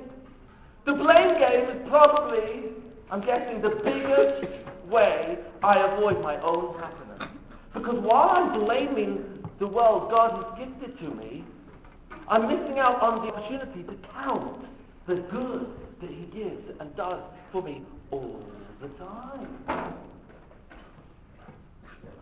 [0.86, 2.72] The blame game is probably,
[3.10, 7.28] I'm guessing, the biggest way I avoid my own happiness.
[7.74, 9.22] Because while I'm blaming
[9.58, 11.44] the world God has gifted to me,
[12.26, 14.64] I'm missing out on the opportunity to count
[15.06, 15.66] the good
[16.00, 17.20] that He gives and does
[17.52, 18.42] for me all
[18.80, 20.07] the time.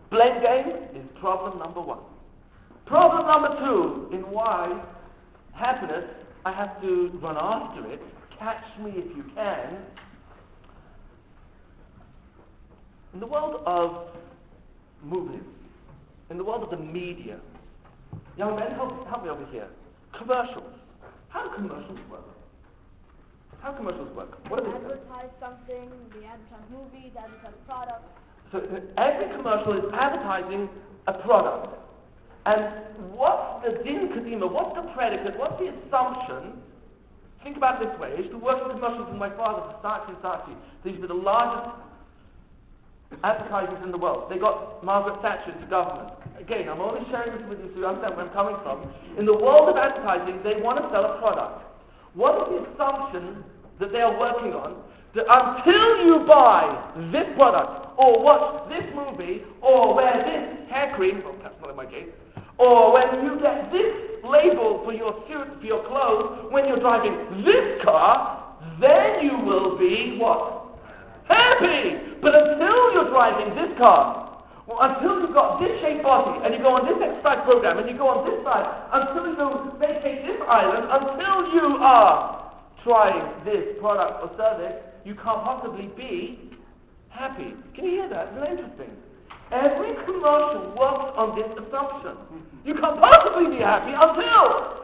[0.09, 1.99] Blame game is problem number one.
[2.85, 4.81] Problem number two in why
[5.53, 6.05] happiness,
[6.45, 8.01] I have to run after it.
[8.39, 9.77] Catch me if you can.
[13.13, 14.09] In the world of
[15.03, 15.41] movies,
[16.29, 17.39] in the world of the media,
[18.37, 19.67] young men, help, help me over here.
[20.17, 20.73] Commercials.
[21.29, 22.23] How do commercials work?
[23.59, 24.37] How do commercials work?
[24.49, 24.69] What are they?
[24.69, 28.07] Advertise something, they advertise movies, advertise products.
[28.51, 28.59] So
[28.97, 30.69] every commercial is advertising
[31.07, 31.73] a product.
[32.45, 32.63] And
[33.11, 36.61] what's the din kadima, what's the predicate, what's the assumption?
[37.43, 38.13] Think about it this way.
[38.13, 40.55] I used to work in commercials with my father Saatchi and Saatchi.
[40.83, 41.75] These were the largest
[43.23, 44.29] advertisers in the world.
[44.29, 46.13] They got Margaret Thatcher into government.
[46.39, 48.91] Again, I'm only sharing this with you so you understand where I'm coming from.
[49.17, 51.63] In the world of advertising, they want to sell a product.
[52.13, 53.43] What is the assumption
[53.79, 54.83] that they are working on?
[55.15, 56.67] That until you buy
[57.11, 61.75] this product, or watch this movie, or wear this hair cream, well, that's not in
[61.75, 62.07] my case,
[62.57, 63.93] or when you get this
[64.23, 69.77] label for your suit, for your clothes, when you're driving this car, then you will
[69.77, 70.79] be what?
[71.27, 71.97] Happy!
[72.21, 76.59] But until you're driving this car, well, until you've got this shape body, and you
[76.59, 80.37] go on this exercise program, and you go on this side, until you vacate this
[80.47, 82.51] island, until you are
[82.83, 84.75] trying this product or service,
[85.07, 86.37] you can't possibly be
[87.07, 87.53] happy.
[87.73, 88.27] Can you hear that?
[88.27, 88.91] Isn't that interesting?
[89.53, 92.17] Every commercial works on this assumption.
[92.65, 94.83] You can't possibly be happy until.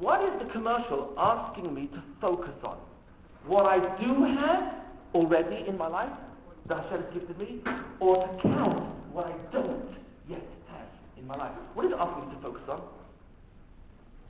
[0.00, 2.78] What is the commercial asking me to focus on?
[3.46, 4.74] What I do have
[5.14, 6.10] already in my life
[6.66, 7.60] that Hashem has gifted me,
[8.00, 9.94] or to count what I don't
[10.28, 11.52] yet have in my life?
[11.74, 12.80] What is it asking me to focus on?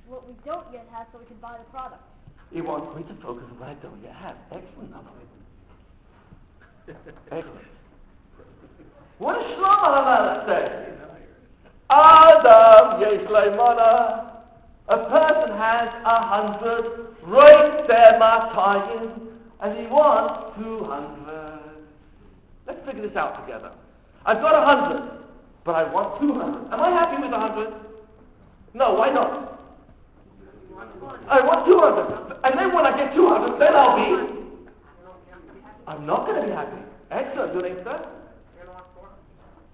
[0.08, 2.02] What we don't yet have so we can buy the product.
[2.52, 4.36] It wants me to focus on what I don't yet have.
[4.50, 5.10] Excellent, Nana.
[7.30, 7.66] Excellent.
[9.18, 10.90] What does Shlomo HaMelech say?
[11.90, 14.30] Adam yesh leimana.
[14.88, 19.28] A person has a hundred, right there matayim,
[19.62, 21.60] and he wants two hundred.
[22.66, 23.70] Let's figure this out together.
[24.26, 25.10] I've got a hundred,
[25.64, 26.72] but I want two hundred.
[26.72, 27.72] Am I happy with a hundred?
[28.74, 29.49] No, why not?
[31.28, 32.40] I want 200.
[32.44, 34.40] And then when I get 200, then I'll be.
[35.86, 36.82] I'm not going to be happy.
[37.10, 37.52] Excellent.
[37.54, 38.08] Your name, sir?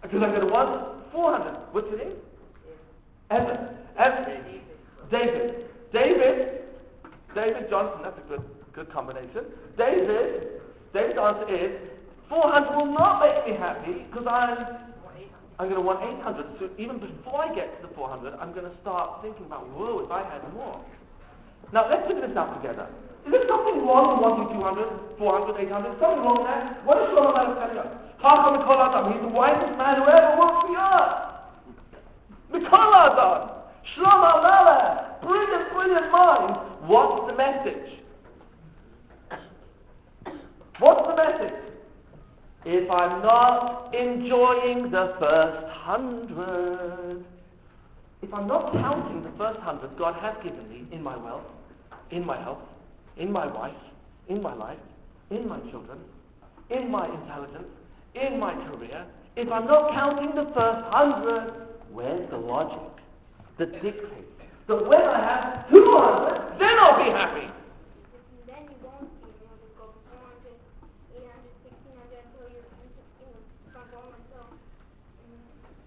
[0.02, 1.72] Because I'm going to want 400.
[1.72, 2.16] What's your name?
[3.30, 3.58] Evan.
[3.98, 4.60] Evan.
[5.10, 5.64] David.
[5.92, 6.62] David.
[7.34, 8.00] David Johnson.
[8.02, 8.42] That's a good,
[8.72, 9.44] good combination.
[9.76, 10.60] David.
[10.92, 11.72] David's answer is
[12.28, 14.56] 400 will not make me happy because I'm
[15.58, 16.60] I'm going to want 800.
[16.60, 20.04] So even before I get to the 400, I'm going to start thinking about, whoa,
[20.04, 20.84] if I had more.
[21.72, 22.86] Now, let's figure this out together.
[23.24, 25.98] Is there something wrong with wanting 200, 400, 800?
[25.98, 26.84] Something wrong that?
[26.84, 27.90] What is Shlomo Melech telling us?
[28.22, 28.78] Chacham Mikol.
[29.10, 31.26] He's the wisest man who ever walked the earth.
[32.52, 33.50] Mikol Adam.
[33.96, 35.24] Shlomo Melech.
[35.24, 36.54] Brilliant, brilliant mind.
[36.86, 37.98] What's the message?
[40.78, 41.65] What's the message?
[42.68, 47.24] If I'm not enjoying the first hundred,
[48.22, 51.46] if I'm not counting the first hundred God has given me in my wealth,
[52.10, 52.58] in my health,
[53.16, 53.74] in my wife,
[54.28, 54.78] in my life,
[55.30, 55.98] in my children,
[56.70, 57.68] in my intelligence,
[58.14, 61.52] in my career, if I'm not counting the first hundred,
[61.92, 62.80] where's the logic
[63.58, 64.32] that dictates
[64.66, 67.46] that when I have 200, then I'll be happy?
[68.46, 70.56] Then you won't be able to go 400,
[71.14, 71.30] 800,
[71.62, 75.85] 1600 until you're, you know, from home until, um, so something happens.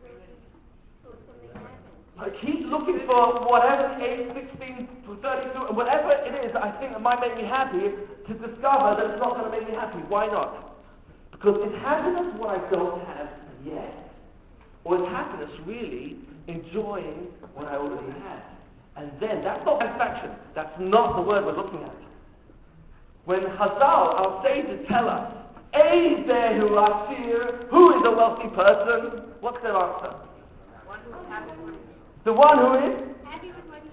[2.20, 7.02] I keep looking for whatever age 16 to 32, whatever it is I think that
[7.02, 10.00] might make me happy to discover that it's not going to make me happy.
[10.10, 10.76] Why not?
[11.32, 13.30] Because is happiness what I don't have
[13.64, 14.12] yet?
[14.84, 16.18] Or is happiness really
[16.48, 18.44] enjoying what I already have?
[18.98, 20.32] And then, that's not satisfaction.
[20.56, 21.96] That's not the word we're looking at.
[23.24, 25.39] When Hazal, our sages, tell us,
[25.74, 29.24] Eizehu Ashir, who is a wealthy person?
[29.40, 30.16] What's their answer?
[32.26, 33.10] The one who is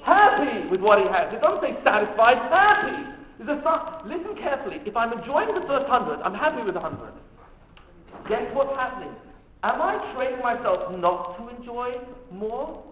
[0.06, 1.34] Happy with what with he has.
[1.34, 3.10] It doesn't say satisfied, happy.
[3.40, 3.60] It's a
[4.06, 4.80] Listen carefully.
[4.86, 7.10] If I'm enjoying the first hundred, I'm happy with the hundred.
[8.28, 9.10] Guess what's happening?
[9.64, 11.98] Am I training myself not to enjoy
[12.30, 12.84] more?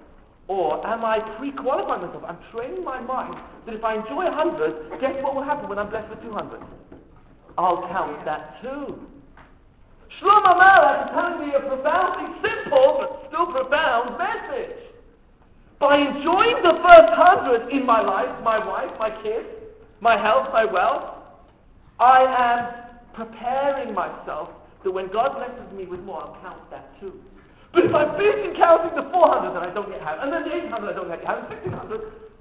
[0.49, 2.25] Or am I pre-qualifying myself?
[2.27, 5.91] I'm training my mind that if I enjoy 100, guess what will happen when I'm
[5.91, 6.61] blessed with 200?
[7.57, 8.99] I'll count that too.
[10.21, 14.79] Shlomo Melech is telling me a profoundly simple but still profound message.
[15.79, 19.49] By enjoying the first hundred in my life, my wife, my kids,
[20.01, 21.15] my health, my wealth,
[21.99, 24.51] I am preparing myself
[24.83, 27.13] that when God blesses me with more, I'll count that too.
[27.73, 30.55] But if I'm busy counting the 400 that I don't yet have, and then the
[30.55, 32.01] 800 I don't yet have, and 1600,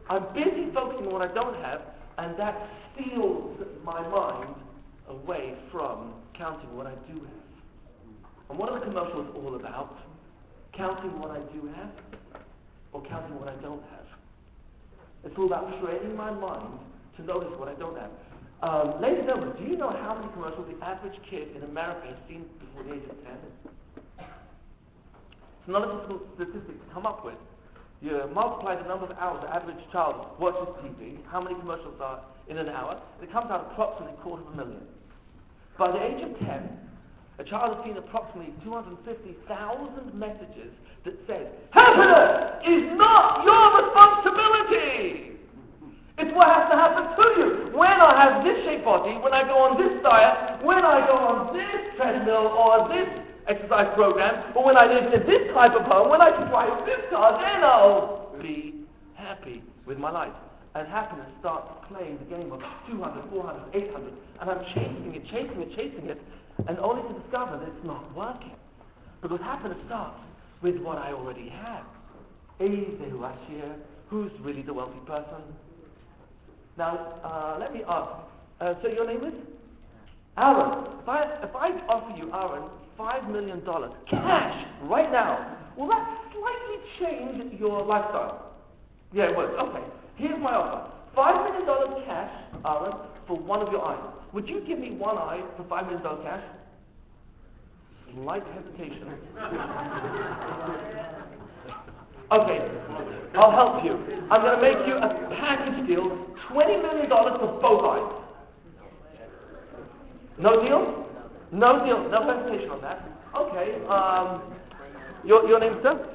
[0.09, 1.81] I'm busy focusing on what I don't have,
[2.19, 2.55] and that
[2.93, 4.55] steals my mind
[5.09, 7.43] away from counting what I do have.
[8.49, 9.97] And what are the commercials all about?
[10.75, 11.91] Counting what I do have
[12.91, 14.07] or counting what I don't have.
[15.23, 16.79] It's all about training my mind
[17.17, 18.11] to notice what I don't have.
[18.61, 22.07] Um, ladies and gentlemen, do you know how many commercials the average kid in America
[22.07, 23.33] has seen before the age of 10?
[25.63, 27.35] It's not a difficult statistic to come up with.
[28.01, 32.19] You multiply the number of hours the average child watches TV, how many commercials are
[32.49, 34.81] in an hour, and it comes out approximately a quarter of a million.
[35.77, 36.69] By the age of 10,
[37.39, 40.71] a child has seen approximately 250,000 messages
[41.05, 45.33] that says, Happiness is not your responsibility!
[46.19, 47.77] It's what has to happen to you.
[47.77, 51.17] When I have this shaped body, when I go on this diet, when I go
[51.17, 53.09] on this treadmill or this
[53.47, 57.01] exercise program, or when I live in this type of home, when I drive this
[57.09, 60.33] car, then I'll be happy with my life.
[60.75, 62.59] And happiness starts playing the game of
[62.89, 66.19] 200, 400, 800, and I'm chasing it, chasing it, chasing it,
[66.67, 68.55] and only to discover that it's not working.
[69.21, 70.17] Because happiness starts
[70.61, 71.85] with what I already have.
[72.59, 73.75] Ezehu
[74.07, 75.43] who's really the wealthy person?
[76.77, 78.11] Now, uh, let me ask.
[78.59, 79.33] Uh, so your name is
[80.37, 80.87] Aaron.
[81.01, 86.17] If I, if I offer you, Aaron, five million dollars cash right now, will that
[86.31, 88.53] slightly change your lifestyle?
[89.11, 89.49] Yeah, it would.
[89.49, 89.83] Okay.
[90.15, 92.31] Here's my offer: five million dollars cash,
[92.65, 92.93] Aaron,
[93.27, 93.99] for one of your eyes.
[94.33, 96.43] Would you give me one eye for five million dollars cash?
[98.13, 99.13] Slight hesitation.
[102.31, 102.67] Okay,
[103.35, 103.91] I'll help you.
[104.31, 108.23] I'm going to make you a package deal, $20 million for both eyes.
[110.39, 111.05] No deal?
[111.51, 112.09] No deal.
[112.09, 113.07] No hesitation on that.
[113.37, 114.41] Okay, um,
[115.23, 116.12] your, your name, sir?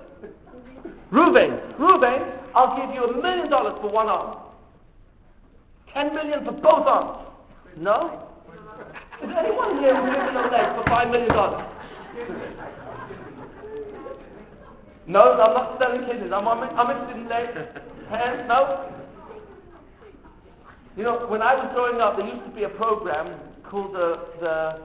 [1.10, 1.58] Ruben.
[1.78, 4.38] Ruben, I'll give you a million dollars for one arm.
[5.92, 7.26] Ten million for both arms.
[7.76, 8.28] No?
[9.22, 11.64] Is anyone here who's a leg for five million dollars?
[15.08, 16.30] No, I'm not selling kidneys.
[16.32, 17.56] I'm, I'm, I'm interested in legs,
[18.10, 18.92] hands, no?
[20.98, 23.38] You know, when I was growing up, there used to be a program
[23.70, 24.80] called the, the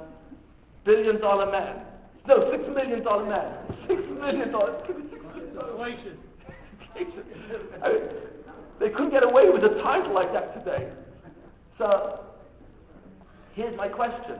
[0.86, 1.84] Billion Dollar Man.
[2.26, 3.52] No, Six Million Dollar Man.
[3.88, 4.82] Six Million Dollars.
[4.88, 5.23] Give me six
[7.84, 8.02] I mean,
[8.80, 10.92] they couldn't get away with a title like that today.
[11.78, 12.20] So,
[13.54, 14.40] here's my question.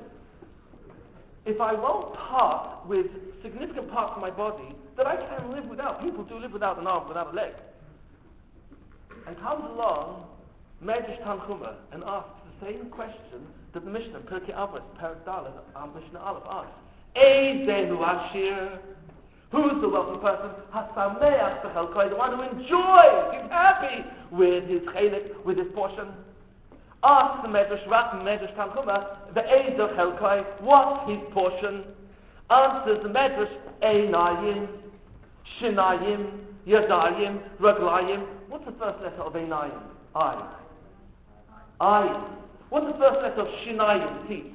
[1.46, 3.08] If I won't part with
[3.42, 6.88] significant parts of my body that I can live without, people do live without an
[6.88, 7.54] arm, without a leg,
[9.28, 10.26] and comes along
[10.84, 15.88] Medrash Tanchuma and asks the same question that the Mishnah, Pirkei Avos, Perak Dalet, our
[15.88, 16.72] Mishnah Aleph asks.
[17.16, 18.80] Ezehu Ashir.
[19.54, 20.50] Who's the wealthy person?
[20.74, 26.08] Hasameach Bechelkoi, the one who enjoys, he's happy with his chelik, with his portion.
[27.04, 31.84] Ask the Medrash, Rat Medrash Tanchuma, the Ezer Chelkoi, what's his portion?
[32.50, 34.68] Answers the Medrash, Einayim,
[35.62, 36.32] Shinayim,
[36.66, 38.26] Yadayim, Raglayim.
[38.50, 39.84] What's the first letter of Einayim?
[40.16, 40.52] I.
[41.80, 42.26] I.
[42.70, 44.28] What's the first letter of Shinayim?
[44.28, 44.46] Teeth.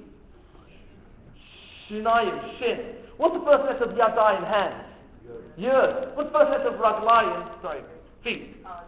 [1.88, 2.80] Shinayim, Shin.
[3.16, 4.44] What's the first letter of Yadayim?
[4.44, 4.87] Hands.
[5.58, 6.14] Yud.
[6.16, 7.62] What's first letter of Raglayim?
[7.62, 7.80] Sorry,
[8.22, 8.56] feet.
[8.66, 8.80] Oh.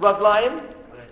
[0.00, 0.60] Raglayim.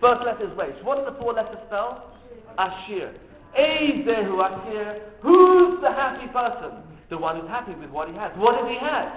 [0.00, 0.76] First letter is Resh.
[0.84, 2.12] What does the four letters spell?
[2.58, 3.14] Ashir.
[3.58, 5.02] Ezehu Ashir.
[5.22, 6.82] Who's the happy person?
[7.10, 8.30] The one who's happy with what he has.
[8.36, 9.08] What does he have?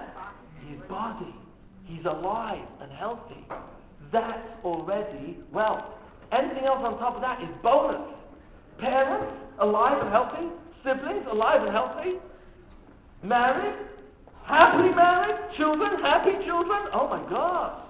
[0.68, 1.36] His body.
[1.86, 3.46] He's alive and healthy.
[4.12, 5.84] That's already wealth.
[6.32, 8.02] Anything else on top of that is bonus.
[8.80, 10.48] Parents, alive and healthy.
[10.84, 12.14] Siblings, alive and healthy.
[13.24, 13.76] Married,
[14.46, 15.36] happily married.
[15.58, 16.88] Children, happy children.
[16.94, 17.82] Oh my God.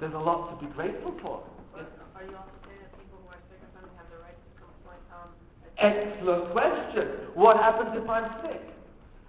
[0.00, 1.42] There's a lot to be grateful for.
[1.74, 5.00] Are you also saying that people who are sick or have the right to complain?
[5.14, 5.30] Um,
[5.78, 7.06] Excellent question.
[7.34, 8.60] What happens if I'm sick?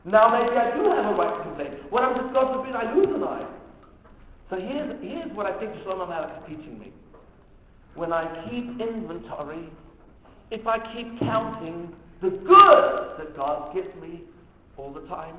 [0.06, 1.72] Now maybe I do have a right to complain.
[1.90, 3.48] What happens if God forbid I lose an eye?
[4.50, 6.94] So here's, here's what I think Shlomo Malek is teaching me.
[7.96, 9.70] When I keep inventory,
[10.52, 14.22] if I keep counting the good that God gives me
[14.78, 15.36] all the time,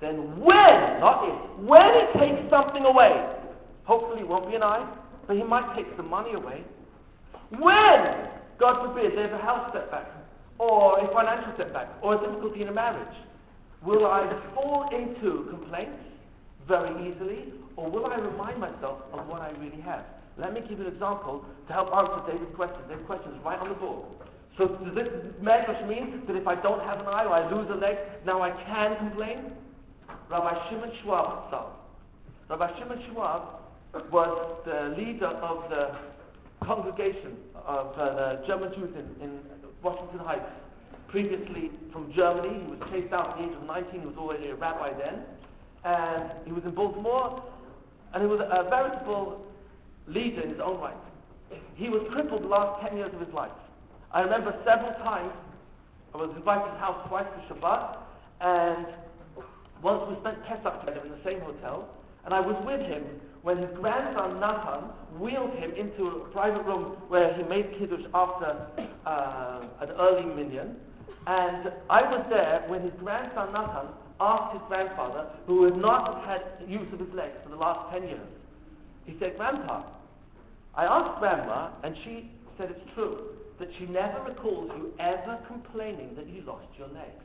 [0.00, 3.24] then when, not if, when He takes something away,
[3.84, 4.86] hopefully it won't be an eye,
[5.26, 6.64] but He might take some money away.
[7.50, 8.28] When,
[8.58, 10.06] God forbid, there's a health setback,
[10.58, 13.16] or a financial setback, or a difficulty in a marriage,
[13.84, 16.02] will I fall into complaints
[16.66, 20.04] very easily, or will I remind myself of what I really have?
[20.38, 22.76] Let me give you an example to help answer David's question.
[22.88, 24.04] David's question is right on the board.
[24.58, 25.08] So does this
[25.42, 28.42] medrash mean that if I don't have an eye or I lose a leg, now
[28.42, 29.52] I can complain?
[30.30, 31.72] Rabbi Shimon Schwab himself.
[32.48, 33.42] Rabbi Shimon Schwab
[34.10, 35.96] was the leader of the
[36.64, 39.40] congregation of uh, the German Jews in, in
[39.82, 40.50] Washington Heights.
[41.08, 44.00] Previously from Germany, he was chased out at the age of 19.
[44.00, 45.22] He was already a rabbi then,
[45.84, 47.42] and he was in Baltimore,
[48.12, 49.46] and he was a veritable
[50.08, 50.96] leader in his own right.
[51.76, 53.52] He was crippled the last 10 years of his life.
[54.12, 55.32] I remember several times,
[56.14, 57.98] I was invited to his house twice for Shabbat,
[58.40, 58.86] and
[59.86, 61.88] once we spent Pesach together in the same hotel,
[62.24, 63.04] and I was with him
[63.42, 64.82] when his grandson Nathan
[65.20, 68.66] wheeled him into a private room where he made Kiddush after
[69.06, 70.74] uh, an early minyan.
[71.28, 73.86] And I was there when his grandson Nathan
[74.18, 78.08] asked his grandfather, who had not had use of his legs for the last 10
[78.08, 78.28] years,
[79.04, 79.84] he said, Grandpa,
[80.74, 86.16] I asked Grandma, and she said it's true, that she never recalls you ever complaining
[86.16, 87.22] that you lost your legs.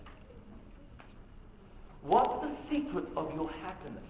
[2.03, 4.03] What's the secret of your happiness?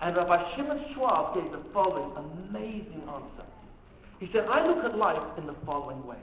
[0.00, 3.46] And Rabbi Shimon Schwab gave the following amazing answer.
[4.20, 6.18] He said, I look at life in the following way.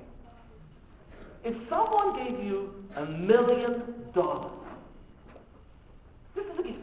[1.44, 3.84] If someone gave you a million
[4.14, 4.52] dollars,
[6.36, 6.80] this is a gift,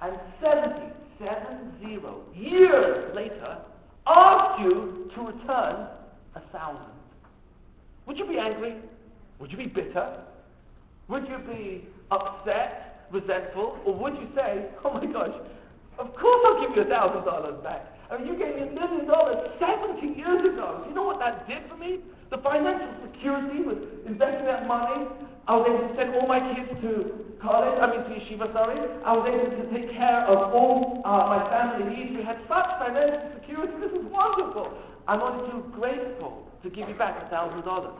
[0.00, 3.58] and 70, seven zero, years later,
[4.06, 5.88] asked you to return
[6.34, 6.92] a thousand,
[8.06, 8.76] would you be angry?
[9.40, 10.20] Would you be bitter?
[11.08, 15.34] Would you be upset, resentful, or would you say, oh my gosh,
[15.98, 17.84] of course I'll give you a thousand dollars back.
[18.10, 20.84] I mean, you gave me a million dollars 70 years ago.
[20.88, 22.00] You know what that did for me?
[22.30, 25.06] The financial security with investing that money.
[25.46, 28.76] I was able to send all my kids to college, I mean to yeshiva, sorry.
[29.04, 32.16] I was able to take care of all uh, my family needs.
[32.16, 33.72] We had such financial security.
[33.80, 34.76] This is wonderful.
[35.06, 37.96] I'm only too grateful to give you back a thousand dollars.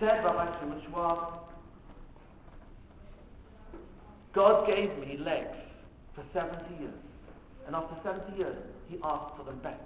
[0.00, 1.48] Said Rabbi Shimon Schwab,
[4.36, 5.56] God gave me legs
[6.14, 6.92] for 70 years.
[7.66, 8.56] And after 70 years,
[8.88, 9.80] he asked for them back.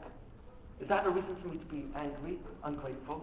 [0.83, 3.23] Is that a reason for me to be angry, ungrateful?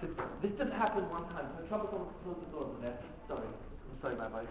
[0.00, 0.06] So
[0.40, 1.50] this just happened one time.
[1.58, 2.96] So trouble someone close the door over there.
[3.26, 3.42] Sorry.
[3.42, 4.44] I'm sorry, Rabbi.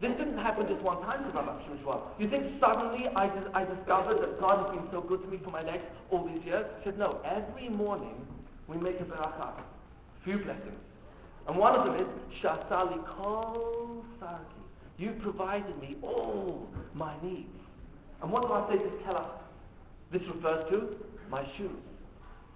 [0.00, 2.00] This didn't happen just one time to Rabbi Shimshua.
[2.18, 5.38] You think suddenly I, dis- I discovered that God has been so good to me
[5.42, 6.64] for my legs all these years?
[6.78, 8.14] He said, no, every morning
[8.68, 9.52] we make a beracha,
[10.24, 10.78] few blessings.
[11.48, 12.06] And one of them is,
[12.42, 14.60] Shasali kol sarki.
[14.98, 17.48] You provided me all my needs.
[18.22, 19.30] And what do I say to tell us?
[20.12, 20.96] This refers to
[21.30, 21.70] my shoes.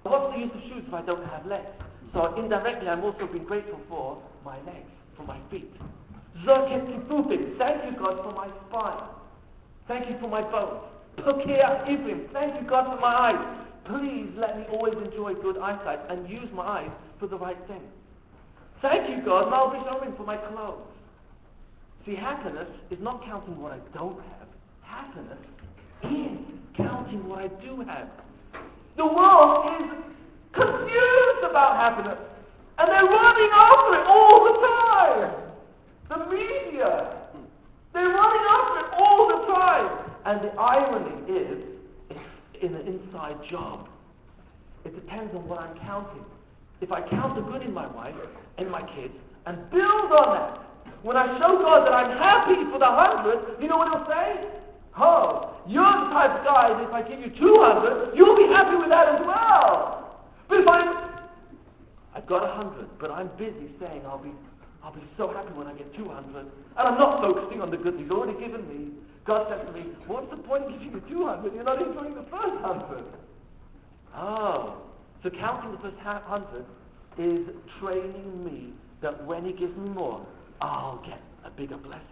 [0.03, 1.67] What's the use of shoes if I don't have legs?
[2.13, 5.73] So indirectly, I'm also being grateful for my legs, for my feet.
[6.45, 7.57] Zoket kifufim.
[7.59, 9.09] Thank you, God, for my spine.
[9.89, 10.83] Thank you for my bones.
[11.19, 12.31] Pokea ibrim.
[12.33, 13.59] Thank you, God, for my eyes.
[13.87, 17.83] Please let me always enjoy good eyesight and use my eyes for the right thing.
[18.85, 20.83] Thank you, God, I'll be Bishomim, for my clothes.
[22.05, 24.49] See, happiness is not counting what I don't have.
[24.83, 25.39] Happiness
[26.03, 26.37] is
[26.77, 28.11] counting what I do have.
[28.99, 29.89] The world is
[30.53, 32.19] confused about happiness.
[32.77, 35.33] And they're running after it all the time.
[36.11, 37.17] The media.
[37.95, 40.11] They're running after it all the time.
[40.27, 41.65] And the irony is,
[42.11, 43.89] it's in an inside job.
[44.85, 46.27] It depends on what I'm counting.
[46.85, 48.15] If I count the good in my wife
[48.59, 49.15] and my kids
[49.47, 50.61] and build on that,
[51.01, 54.45] when I show God that I'm happy for the hundred, you know what he'll say?
[55.01, 58.77] Oh, you're the type of guy that if I give you 200, you'll be happy
[58.77, 60.29] with that as well.
[60.47, 61.25] But if I'm,
[62.15, 64.37] I've got 100, but I'm busy saying I'll be,
[64.85, 67.97] I'll be so happy when I get 200, and I'm not focusing on the good
[67.97, 68.93] he's already given me.
[69.25, 71.55] God says to me, what's the point of giving you 200?
[71.55, 73.05] You're not enjoying the first 100.
[74.17, 74.85] Oh,
[75.25, 76.67] so counting the first half 100
[77.17, 77.49] is
[77.81, 80.25] training me that when he gives me more,
[80.61, 82.05] I'll get a bigger blessing.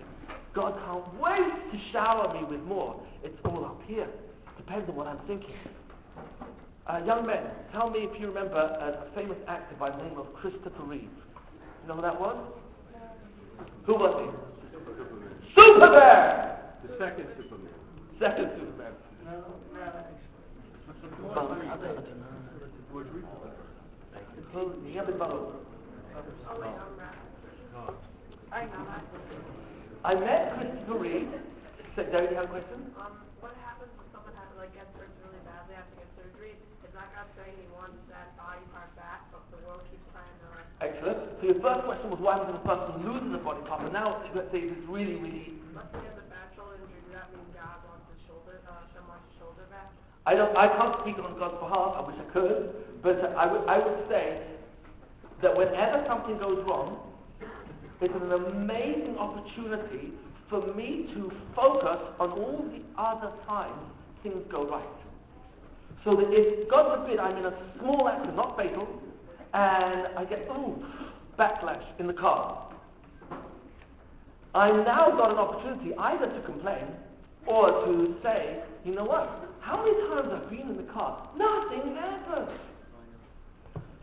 [0.54, 2.98] God can't wait to shower me with more.
[3.22, 4.08] It's all up here.
[4.56, 5.54] Depends on what I'm thinking.
[6.86, 10.16] Uh, young men, tell me if you remember a, a famous actor by the name
[10.16, 11.02] of Christopher Reeve.
[11.02, 12.36] You know who that was?
[13.84, 15.60] Who was he?
[15.60, 16.56] Superman!
[16.82, 17.68] The second Superman.
[18.18, 18.92] Second Superman.
[21.32, 21.32] George Reeves.
[21.32, 21.58] Who- yeah, but both.
[21.58, 21.72] Wait, I'm not.
[21.72, 22.31] I know that.
[22.92, 23.00] I
[30.12, 31.32] met Christopher Reeve.
[31.96, 32.92] So, Derek, you have a question?
[33.00, 36.52] Um, what happens if someone has to like get surgery really badly after get surgery?
[36.84, 40.28] Is that guy saying he wants that body part back, but the world keeps trying
[40.28, 40.52] to
[40.84, 41.40] Excellent.
[41.40, 43.96] So your first question was what happens if a person loses a body part, and
[43.96, 45.56] now let's say it's really, really.
[45.72, 48.60] let's say he has a bad shoulder injury, does that mean God wants his shoulder,
[48.68, 49.88] uh, Shem wants his shoulder back?
[50.26, 50.56] I don't.
[50.56, 51.94] I can't speak on God's behalf.
[51.96, 53.66] I wish I could, but I would.
[53.68, 54.40] I would say
[55.42, 56.98] that whenever something goes wrong,
[58.00, 60.12] it's an amazing opportunity
[60.48, 63.90] for me to focus on all the other times
[64.22, 64.84] things go right.
[66.04, 69.02] So that if, God forbid, I'm in a small accident, not fatal,
[69.54, 70.84] and I get, ooh,
[71.38, 72.72] backlash in the car,
[74.54, 76.86] I've now got an opportunity either to complain
[77.46, 81.94] or to say, you know what, how many times I've been in the car, nothing
[81.94, 82.50] happened.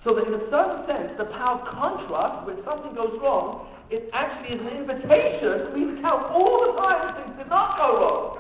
[0.04, 4.10] So that in a certain sense, the power of contrast, when something goes wrong, it
[4.14, 7.88] actually is an invitation for me to count all the times things did not go
[8.00, 8.40] wrong.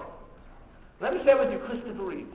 [1.01, 2.27] Let me share with you Christopher Reeve.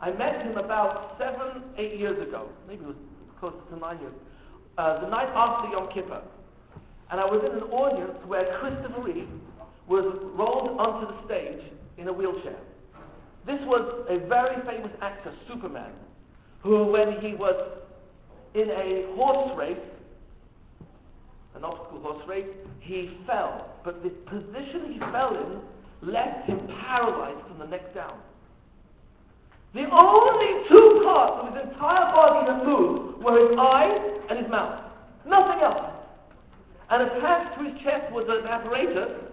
[0.00, 2.48] I met him about seven, eight years ago.
[2.68, 2.96] Maybe it was
[3.40, 4.14] closer to nine years.
[4.76, 6.20] Uh, the night after Yom Kippur.
[7.10, 9.28] And I was in an audience where Christopher Reeve
[9.88, 10.04] was
[10.34, 12.58] rolled onto the stage in a wheelchair.
[13.48, 15.90] This was a very famous actor, Superman,
[16.60, 17.56] who, when he was
[18.54, 19.78] in a horse race,
[21.54, 22.46] an obstacle horse race,
[22.80, 23.70] he fell.
[23.84, 28.18] But the position he fell in left him paralyzed from the neck down.
[29.72, 34.50] The only two parts of his entire body that moved were his eyes and his
[34.50, 34.84] mouth.
[35.26, 35.90] Nothing else.
[36.90, 39.24] And attached to his chest was an apparatus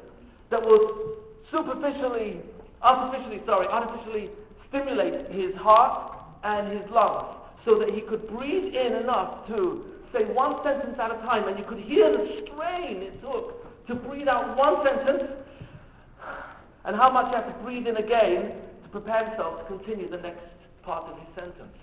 [0.51, 1.15] that was
[1.51, 2.39] superficially,
[2.85, 4.29] artificially, sorry, artificially
[4.69, 10.23] stimulate his heart and his lungs so that he could breathe in enough to say
[10.25, 14.27] one sentence at a time and you could hear the strain it took to breathe
[14.27, 15.31] out one sentence
[16.85, 20.17] and how much he had to breathe in again to prepare himself to continue the
[20.17, 20.45] next
[20.83, 21.77] part of his sentence.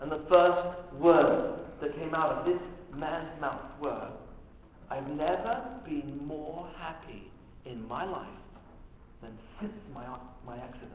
[0.00, 2.60] And the first words that came out of this
[2.94, 4.08] man's mouth were,
[4.90, 7.30] I've never been more happy
[7.66, 8.39] in my life
[9.22, 10.04] than since my,
[10.46, 10.90] my accident.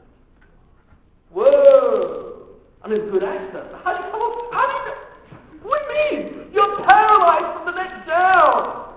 [1.30, 2.46] Whoa!
[2.82, 3.66] I mean, good accident.
[3.82, 4.34] How do you come up?
[4.52, 5.68] How do you?
[5.68, 6.52] What do you mean?
[6.52, 8.94] You're paralyzed from the neck down.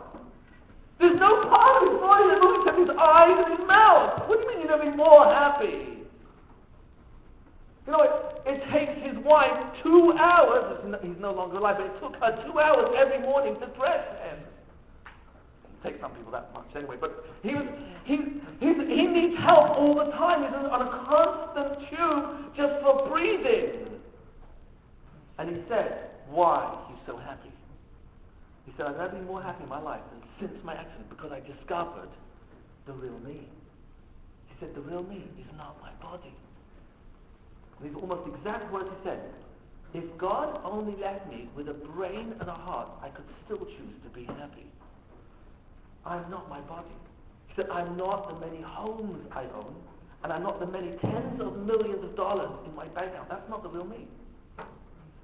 [0.99, 4.27] There's no part of his body that moves except his eyes and his mouth.
[4.27, 6.03] What do you mean you're never more happy?
[7.87, 8.13] You know, it,
[8.45, 10.77] it takes his wife two hours.
[11.01, 14.37] He's no longer alive, but it took her two hours every morning to dress him.
[15.83, 16.95] Take some people that much anyway.
[16.99, 17.65] But he was,
[18.03, 18.17] he,
[18.59, 20.43] he's, he needs help all the time.
[20.43, 23.87] He's on a constant tube just for breathing.
[25.37, 27.51] And he said, why he's so happy.
[28.65, 31.31] He said, I've never been more happy in my life than since my accident because
[31.31, 32.09] I discovered
[32.85, 33.47] the real me.
[34.47, 36.33] He said, the real me is not my body.
[37.81, 39.21] These are almost exact words he said.
[39.93, 43.95] If God only left me with a brain and a heart, I could still choose
[44.03, 44.65] to be happy.
[46.05, 46.89] I'm not my body.
[47.47, 49.75] He said, I'm not the many homes I own,
[50.23, 53.29] and I'm not the many tens of millions of dollars in my bank account.
[53.29, 54.07] That's not the real me.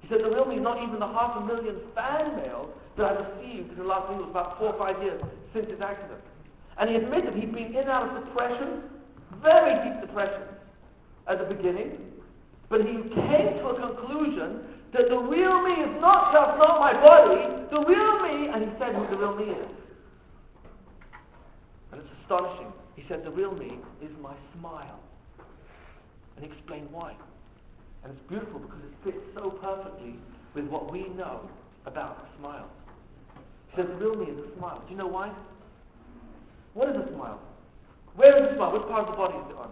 [0.00, 3.04] He said, the real me is not even the half a million fan mail that
[3.04, 5.20] I received in the last it was about four or five years
[5.52, 6.20] since his accident.
[6.78, 8.82] And he admitted he'd been in and out of depression,
[9.42, 10.42] very deep depression
[11.28, 11.98] at the beginning,
[12.68, 14.60] but he came to a conclusion
[14.92, 18.70] that the real me is not just not my body, the real me, and he
[18.78, 19.66] said who the real me is.
[22.26, 22.72] Astonishing.
[22.96, 24.98] He said the real me is my smile.
[26.36, 27.14] And he explained why.
[28.02, 30.16] And it's beautiful because it fits so perfectly
[30.54, 31.48] with what we know
[31.86, 32.68] about a smile.
[33.70, 34.82] He says the real me is a smile.
[34.86, 35.32] Do you know why?
[36.74, 37.40] What is a smile?
[38.16, 38.72] Where is the smile?
[38.72, 39.70] Which part of the body is it on?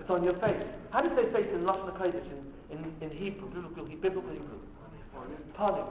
[0.00, 0.66] It's on your face.
[0.90, 4.58] How do you say face in Lashon HaKodesh, in, in, in Hebrew, biblical, biblical Hebrew?
[5.56, 5.86] Panim.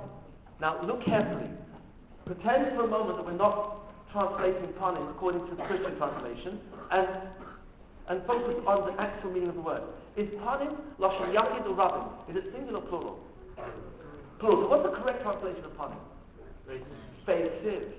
[0.60, 1.48] Now look carefully.
[2.26, 3.83] Pretend for a moment that we're not
[4.14, 6.60] translating panim according to the Christian translation,
[6.92, 7.08] and,
[8.08, 9.82] and focus on the actual meaning of the word.
[10.16, 12.30] Is panim Lashon Yachid or Rabim?
[12.30, 13.20] Is it singular or plural?
[14.40, 14.64] Plural.
[14.64, 16.00] So what's the correct translation of panim?
[17.26, 17.92] Faces.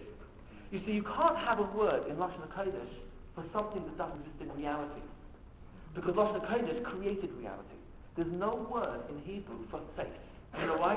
[0.71, 2.95] You see, you can't have a word in Lashon HaKodesh
[3.35, 5.03] for something that doesn't exist in reality.
[5.95, 7.79] Because Lashon HaKodesh created reality.
[8.17, 10.07] There's no word in Hebrew for face.
[10.61, 10.97] You know why?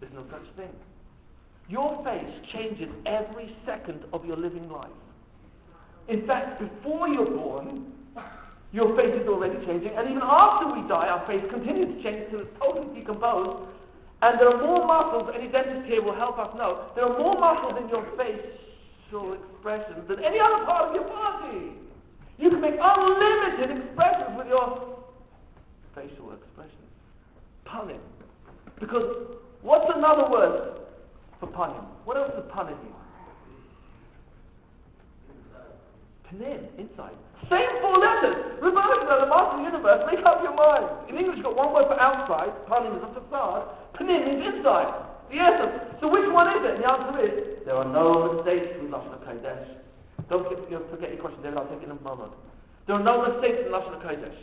[0.00, 0.70] There's no such thing.
[1.70, 4.90] Your face changes every second of your living life.
[6.08, 7.92] In fact, before you're born,
[8.72, 12.24] your face is already changing, and even after we die, our face continues to change
[12.26, 13.70] until it's totally decomposed.
[14.22, 17.38] And there are more muscles, any dentist here will help us know, there are more
[17.38, 21.70] muscles in your facial expressions than any other part of your body.
[22.38, 24.98] You can make unlimited expressions with your
[25.94, 26.90] facial expressions.
[27.64, 28.00] Panim.
[28.80, 30.79] Because what's another word
[31.40, 31.84] for panim?
[32.04, 32.94] What else does panim mean?
[36.30, 37.16] Pnim, inside.
[37.50, 38.36] Same four letters.
[38.62, 40.86] Remember, the master of the universe, make up your mind.
[41.08, 43.66] In English, you've got one word for outside, panim is a facade,
[43.98, 44.92] pnim is inside,
[45.32, 45.98] the essence.
[46.00, 46.78] So which one is it?
[46.78, 49.80] And the answer is, there are no mistakes in Lashon HaKodesh.
[50.28, 52.32] Don't get, you know, forget your question, David, I'll take it in a moment.
[52.86, 54.38] There are no mistakes in Lashon HaKodesh.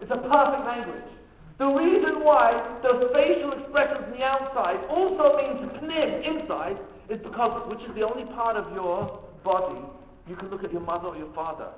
[0.00, 1.10] It's a perfect language.
[1.58, 6.78] The reason why the facial expressions on the outside also means pnim, inside,
[7.08, 9.80] is because, which is the only part of your body,
[10.28, 11.68] you can look at your mother or your father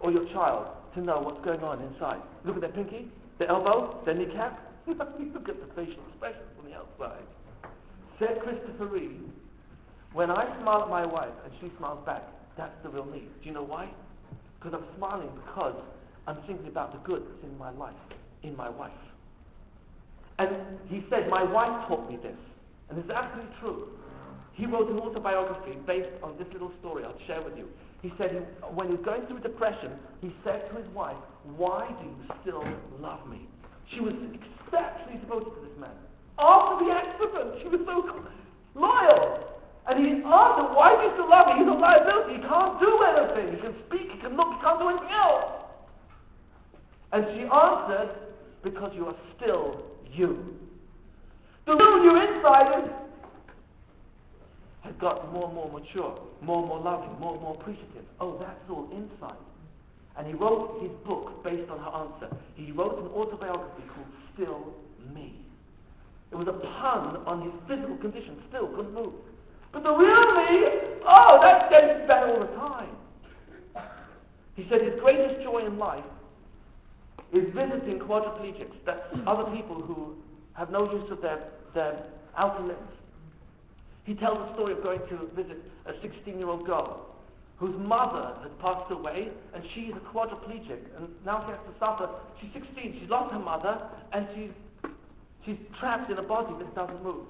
[0.00, 2.20] or your child to know what's going on inside.
[2.44, 4.60] Look at their pinky, their elbow, their kneecap.
[4.86, 4.94] you
[5.34, 7.22] look at the facial expressions on the outside.
[8.18, 9.20] Said Christopher Reeve,
[10.12, 12.22] when I smile at my wife and she smiles back,
[12.56, 13.24] that's the real me.
[13.42, 13.88] Do you know why?
[14.58, 15.74] Because I'm smiling because
[16.26, 17.94] I'm thinking about the good that's in my life,
[18.42, 18.92] in my wife.
[20.38, 20.50] And
[20.88, 22.36] he said, My wife taught me this.
[22.90, 23.88] And it's absolutely true.
[24.54, 27.68] He wrote an autobiography based on this little story I'll share with you.
[28.02, 28.38] He said he,
[28.74, 31.16] when he was going through depression, he said to his wife,
[31.56, 32.64] Why do you still
[33.00, 33.46] love me?
[33.92, 35.94] She was exceptionally devoted to this man.
[36.38, 38.02] After the accident, she was so
[38.74, 39.48] loyal.
[39.88, 41.64] And he answered, Why do you still love me?
[41.64, 42.34] He's a liability.
[42.38, 43.56] He can't do anything.
[43.56, 45.58] He can speak, he can look, he can't do anything else.
[47.10, 48.27] And she answered,
[48.62, 49.82] Because you are still
[50.12, 50.56] you.
[51.66, 52.90] The real you inside
[54.82, 58.04] has got more and more mature, more and more loving, more and more appreciative.
[58.20, 59.36] Oh, that's all inside.
[60.16, 62.36] And he wrote his book based on her answer.
[62.56, 64.74] He wrote an autobiography called Still
[65.14, 65.34] Me.
[66.32, 69.12] It was a pun on his physical condition, still couldn't move.
[69.72, 72.88] But the real me, oh, that gets better all the time.
[74.56, 76.04] He said his greatest joy in life
[77.32, 80.14] is visiting quadriplegics, that's other people who
[80.54, 81.40] have no use of their,
[81.74, 82.02] their
[82.36, 82.92] outer limbs.
[84.04, 87.14] He tells the story of going to visit a 16 year old girl
[87.58, 92.08] whose mother had passed away and she's a quadriplegic and now she has to suffer.
[92.40, 94.90] She's 16, she's lost her mother and she's,
[95.44, 97.26] she's trapped in a body that doesn't move.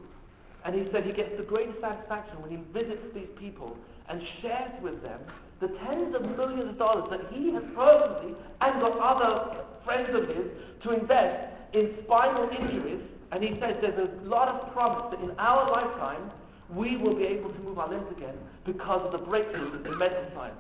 [0.65, 3.77] And he said he gets the greatest satisfaction when he visits these people
[4.09, 5.21] and shares with them
[5.61, 10.29] the tens of millions of dollars that he has personally and got other friends of
[10.29, 10.47] his
[10.83, 13.01] to invest in spinal injuries.
[13.33, 16.31] And he says there's a lot of promise that in our lifetime
[16.75, 20.25] we will be able to move our limbs again because of the breakthroughs in mental
[20.35, 20.57] science.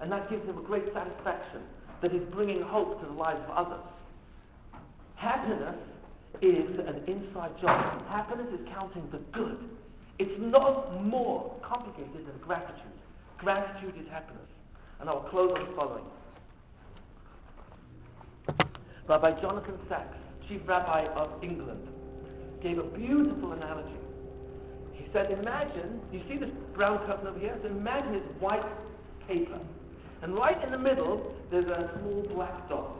[0.00, 1.60] And that gives him a great satisfaction
[2.00, 3.84] that he's bringing hope to the lives of others.
[5.14, 5.76] Happiness
[6.40, 8.04] is an inside job.
[8.08, 9.58] Happiness is counting the good.
[10.18, 12.91] It's not more complicated than gratitude.
[13.42, 14.46] Gratitude is happiness.
[15.00, 16.04] And I will close on the following.
[19.08, 20.16] Rabbi Jonathan Sacks,
[20.48, 21.88] Chief Rabbi of England,
[22.62, 23.98] gave a beautiful analogy.
[24.94, 27.58] He said, Imagine, you see this brown curtain over here?
[27.62, 28.62] So imagine it's white
[29.26, 29.58] paper.
[30.22, 32.92] And right in the middle, there's a small black dot.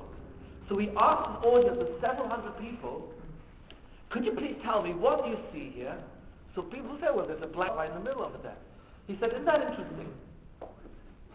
[0.68, 3.12] So we asked an audience of several hundred people,
[4.10, 5.96] could you please tell me what you see here?
[6.56, 8.56] So people say, well, there's a black right in the middle over there.
[9.06, 10.08] He said, isn't that interesting?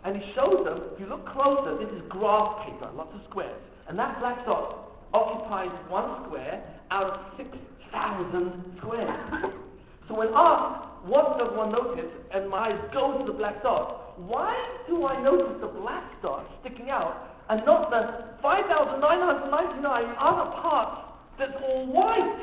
[0.04, 3.62] And he shows them, if you look closer, this is graph paper, lots of squares.
[3.88, 9.54] And that black dot occupies one square out of 6,000 squares.
[10.08, 14.18] So when asked, what does one notice, and my eyes go to the black dot,
[14.20, 14.56] why
[14.88, 21.02] do I notice the black dot sticking out and not the 5,999 other parts
[21.38, 22.40] that's all white?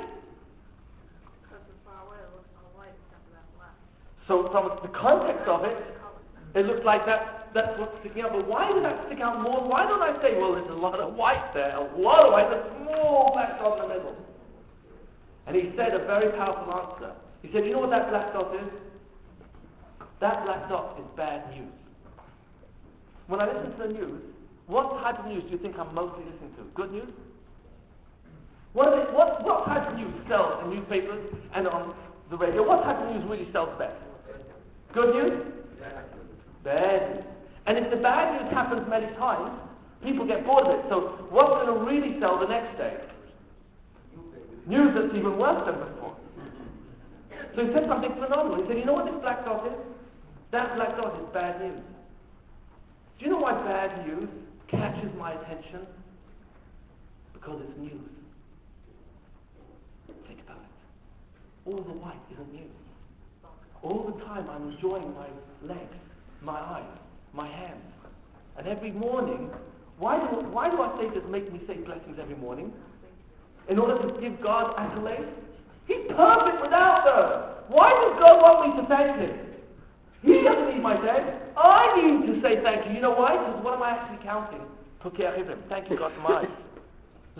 [1.42, 3.74] Because it's far away, it looks all white except for that black.
[4.28, 5.76] So from the context of it,
[6.54, 8.32] it looks like that, that's what's sticking out.
[8.32, 9.62] But why does that stick out more?
[9.62, 12.50] Why don't I say, well, there's a lot of white there, a lot of white,
[12.50, 14.16] a small black dot in the middle?
[15.46, 17.12] And he said a very powerful answer.
[17.42, 18.72] He said, you know what that black dot is?
[20.20, 21.70] That black dot is bad news.
[23.28, 24.22] When I listen to the news,
[24.66, 26.64] what type of news do you think I'm mostly listening to?
[26.74, 27.08] Good news?
[28.72, 31.94] What, they, what, what type of news sells in newspapers and on
[32.30, 32.66] the radio?
[32.66, 33.94] What type of news really sells best?
[34.92, 35.42] Good news?
[36.64, 37.24] Bad news.
[37.66, 39.50] And if the bad news happens many times,
[40.02, 40.84] people get bored of it.
[40.88, 42.96] So what's going to really sell the next day?
[44.66, 46.16] News that's even worse than before.
[47.54, 48.62] So he said something phenomenal.
[48.62, 49.72] He said, you know what this black dot is?
[50.50, 51.80] That black dot is bad news.
[53.18, 54.28] Do you know why bad news
[54.68, 55.86] catches my attention?
[57.32, 58.10] Because it's news.
[60.26, 61.70] Think about it.
[61.70, 62.70] All the white isn't news.
[63.82, 65.28] All the time I'm enjoying my
[65.62, 65.94] legs,
[66.42, 66.98] my eyes,
[67.34, 67.82] my hands.
[68.56, 69.50] And every morning,
[69.98, 72.72] why do, why do this make me say blessings every morning?
[73.68, 75.28] In order to give God accolades?
[75.86, 77.74] He's perfect without them.
[77.74, 79.38] Why does God want me to thank Him?
[80.22, 81.30] He doesn't need my thanks.
[81.56, 82.92] I need to say thank you.
[82.94, 83.36] You know why?
[83.36, 84.60] Because what am I actually counting?
[85.68, 86.48] Thank you, God, for my eyes.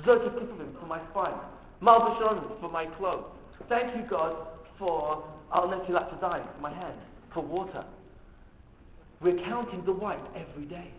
[0.05, 1.35] For my spine.
[1.83, 3.25] Malbashon for my clothes.
[3.69, 4.37] Thank you, God,
[4.79, 5.25] for
[5.55, 6.95] Al Netilat for my hand,
[7.33, 7.85] for water.
[9.21, 10.91] We're counting the white every day.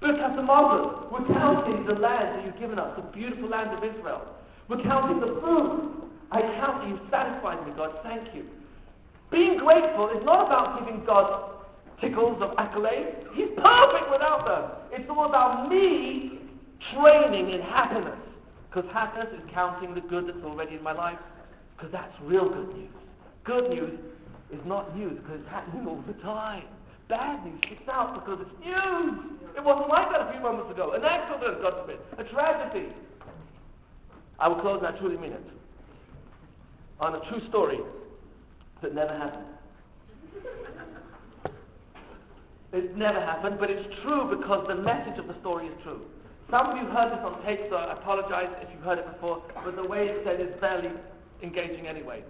[0.00, 3.70] Look at the Hamazon, we're counting the land that you've given us, the beautiful land
[3.70, 4.22] of Israel.
[4.68, 6.10] We're counting the food.
[6.30, 7.90] I count you've satisfied me, God.
[8.02, 8.44] Thank you.
[9.30, 11.52] Being grateful is not about giving God
[12.00, 13.24] tickles of accolades.
[13.34, 14.70] He's perfect without them.
[14.92, 16.38] It's all about me
[16.92, 18.18] training in happiness.
[18.68, 21.18] Because happiness is counting the good that's already in my life.
[21.76, 22.90] Because that's real good news.
[23.44, 23.98] Good news
[24.52, 26.64] is not news because it's happening all the time.
[27.08, 29.34] Bad news sticks out because it's news.
[29.56, 30.92] It wasn't like that a few moments ago.
[30.92, 31.98] An accident, God forbid.
[32.18, 32.88] A tragedy.
[34.38, 35.44] I will close, and I truly mean it.
[37.00, 37.78] On a true story
[38.82, 39.46] that never happened.
[42.72, 46.00] It never happened, but it's true because the message of the story is true.
[46.50, 49.42] Some of you heard this on tape, so I apologize if you've heard it before,
[49.64, 50.90] but the way it's said is fairly
[51.42, 52.24] engaging anyway.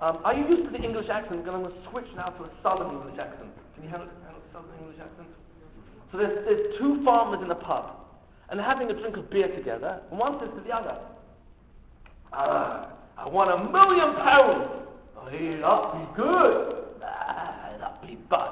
[0.00, 1.40] Um, are you used to the English accent?
[1.40, 3.50] I'm going to switch now to a southern English accent.
[3.82, 4.14] Can you handle,
[4.54, 5.28] handle English accent?
[6.12, 7.96] So there's, there's two farmers in a pub,
[8.48, 10.98] and they're having a drink of beer together, and one says to the other,
[12.32, 14.70] ah, I want a million pounds.
[15.18, 16.84] Oh, that'd be good.
[17.02, 18.50] Ah, that'd be bad.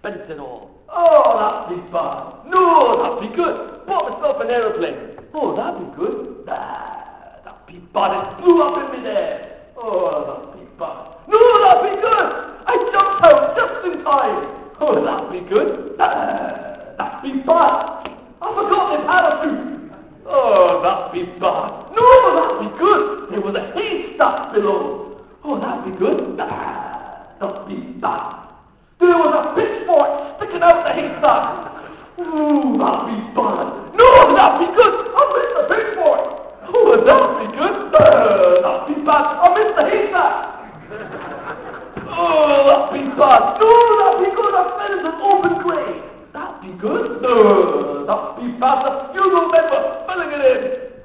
[0.00, 0.82] Spent it all.
[0.90, 2.44] Oh, that'd be bad.
[2.50, 3.86] No, that'd be good.
[3.86, 5.16] Bought myself an aeroplane.
[5.32, 6.44] Oh, that'd be good.
[6.50, 8.34] Ah, that'd be bad.
[8.34, 9.62] It blew up in midair.
[9.78, 11.15] Oh, that'd be bad.
[11.28, 12.28] No, that'd be good.
[12.66, 14.56] I jumped out just in time.
[14.80, 15.96] Oh, that'd be good.
[15.98, 18.12] Ah, that'd be bad.
[18.42, 19.92] I forgot the parachute.
[20.26, 21.70] Oh, that'd be bad.
[21.96, 22.06] No,
[22.36, 23.30] that'd be good.
[23.30, 25.20] There was a haystack below.
[25.44, 26.36] Oh, that'd be good.
[26.38, 28.46] Ah, that'd be bad.
[29.00, 31.72] There was a pitchfork sticking out the haystack.
[32.20, 33.66] Ooh, that'd be bad.
[33.98, 34.06] No,
[34.36, 34.94] that'd be good.
[35.14, 36.22] I missed the pitchfork.
[36.70, 37.76] Oh, that'd be good.
[37.94, 39.24] Uh, that'd be bad.
[39.40, 40.55] I missed the haystack.
[40.86, 43.58] Oh, that'd be bad.
[43.58, 44.54] No, that'd be good.
[44.54, 46.02] I fell in an open grave.
[46.32, 47.22] That'd be good.
[47.22, 48.86] No, that'd be bad.
[48.86, 50.62] The funeral member filling it in.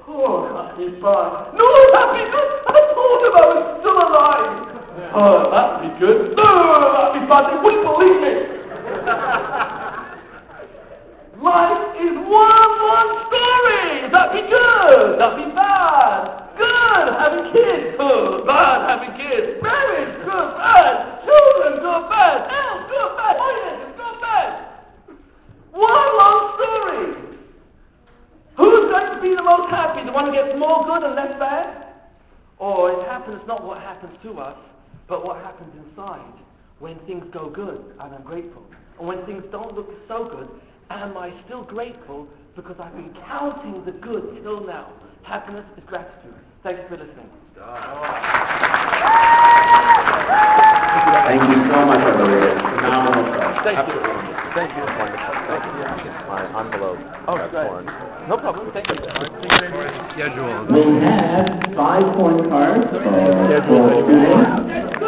[0.07, 1.57] Oh, that'd be bad.
[1.57, 2.49] No, that'd be good.
[2.67, 4.69] I told him I was still alive.
[5.13, 6.37] Oh, that'd be good.
[6.37, 7.43] Oh, that'd be bad.
[7.49, 8.53] They wouldn't believe it.
[11.41, 14.05] Life is one long story.
[14.13, 15.17] That'd be good.
[15.17, 16.50] That'd be bad.
[16.61, 17.07] Good.
[17.17, 17.97] Having kids.
[17.97, 18.45] Oh, good.
[18.45, 18.77] Bad.
[18.85, 19.47] Having kids.
[19.65, 20.13] Marriage.
[20.21, 20.49] Good.
[20.61, 21.25] Bad.
[21.25, 21.73] Children.
[21.81, 22.03] Good.
[22.13, 22.37] Bad.
[22.53, 22.81] Health.
[22.85, 23.11] Good.
[23.17, 23.33] Bad.
[23.41, 23.93] Finances.
[23.97, 24.17] Good.
[24.21, 24.49] Bad.
[25.73, 27.07] One long story.
[28.57, 30.05] Who's going to be the most happy?
[30.05, 31.81] The one who gets more good and less bad?
[32.59, 34.57] Or it happens not what happens to us,
[35.07, 36.33] but what happens inside
[36.77, 38.63] when things go good and I'm grateful.
[38.99, 40.47] And when things don't look so good,
[40.91, 44.93] am I still grateful because I've been counting the good till now?
[45.23, 46.35] Happiness is gratitude.
[46.63, 47.25] Thank you for listening.
[51.25, 52.53] Thank you so much, everybody.
[52.77, 53.65] Phenomenal stuff.
[53.65, 53.97] Thank you.
[54.53, 54.85] Thank you.
[54.85, 55.41] Wonderful.
[55.49, 56.11] Thank you.
[56.29, 57.65] My envelope Oh, got great.
[58.29, 58.69] No problem.
[58.73, 59.01] Thank you.
[60.69, 63.09] We have five point cards for
[63.65, 65.00] for students.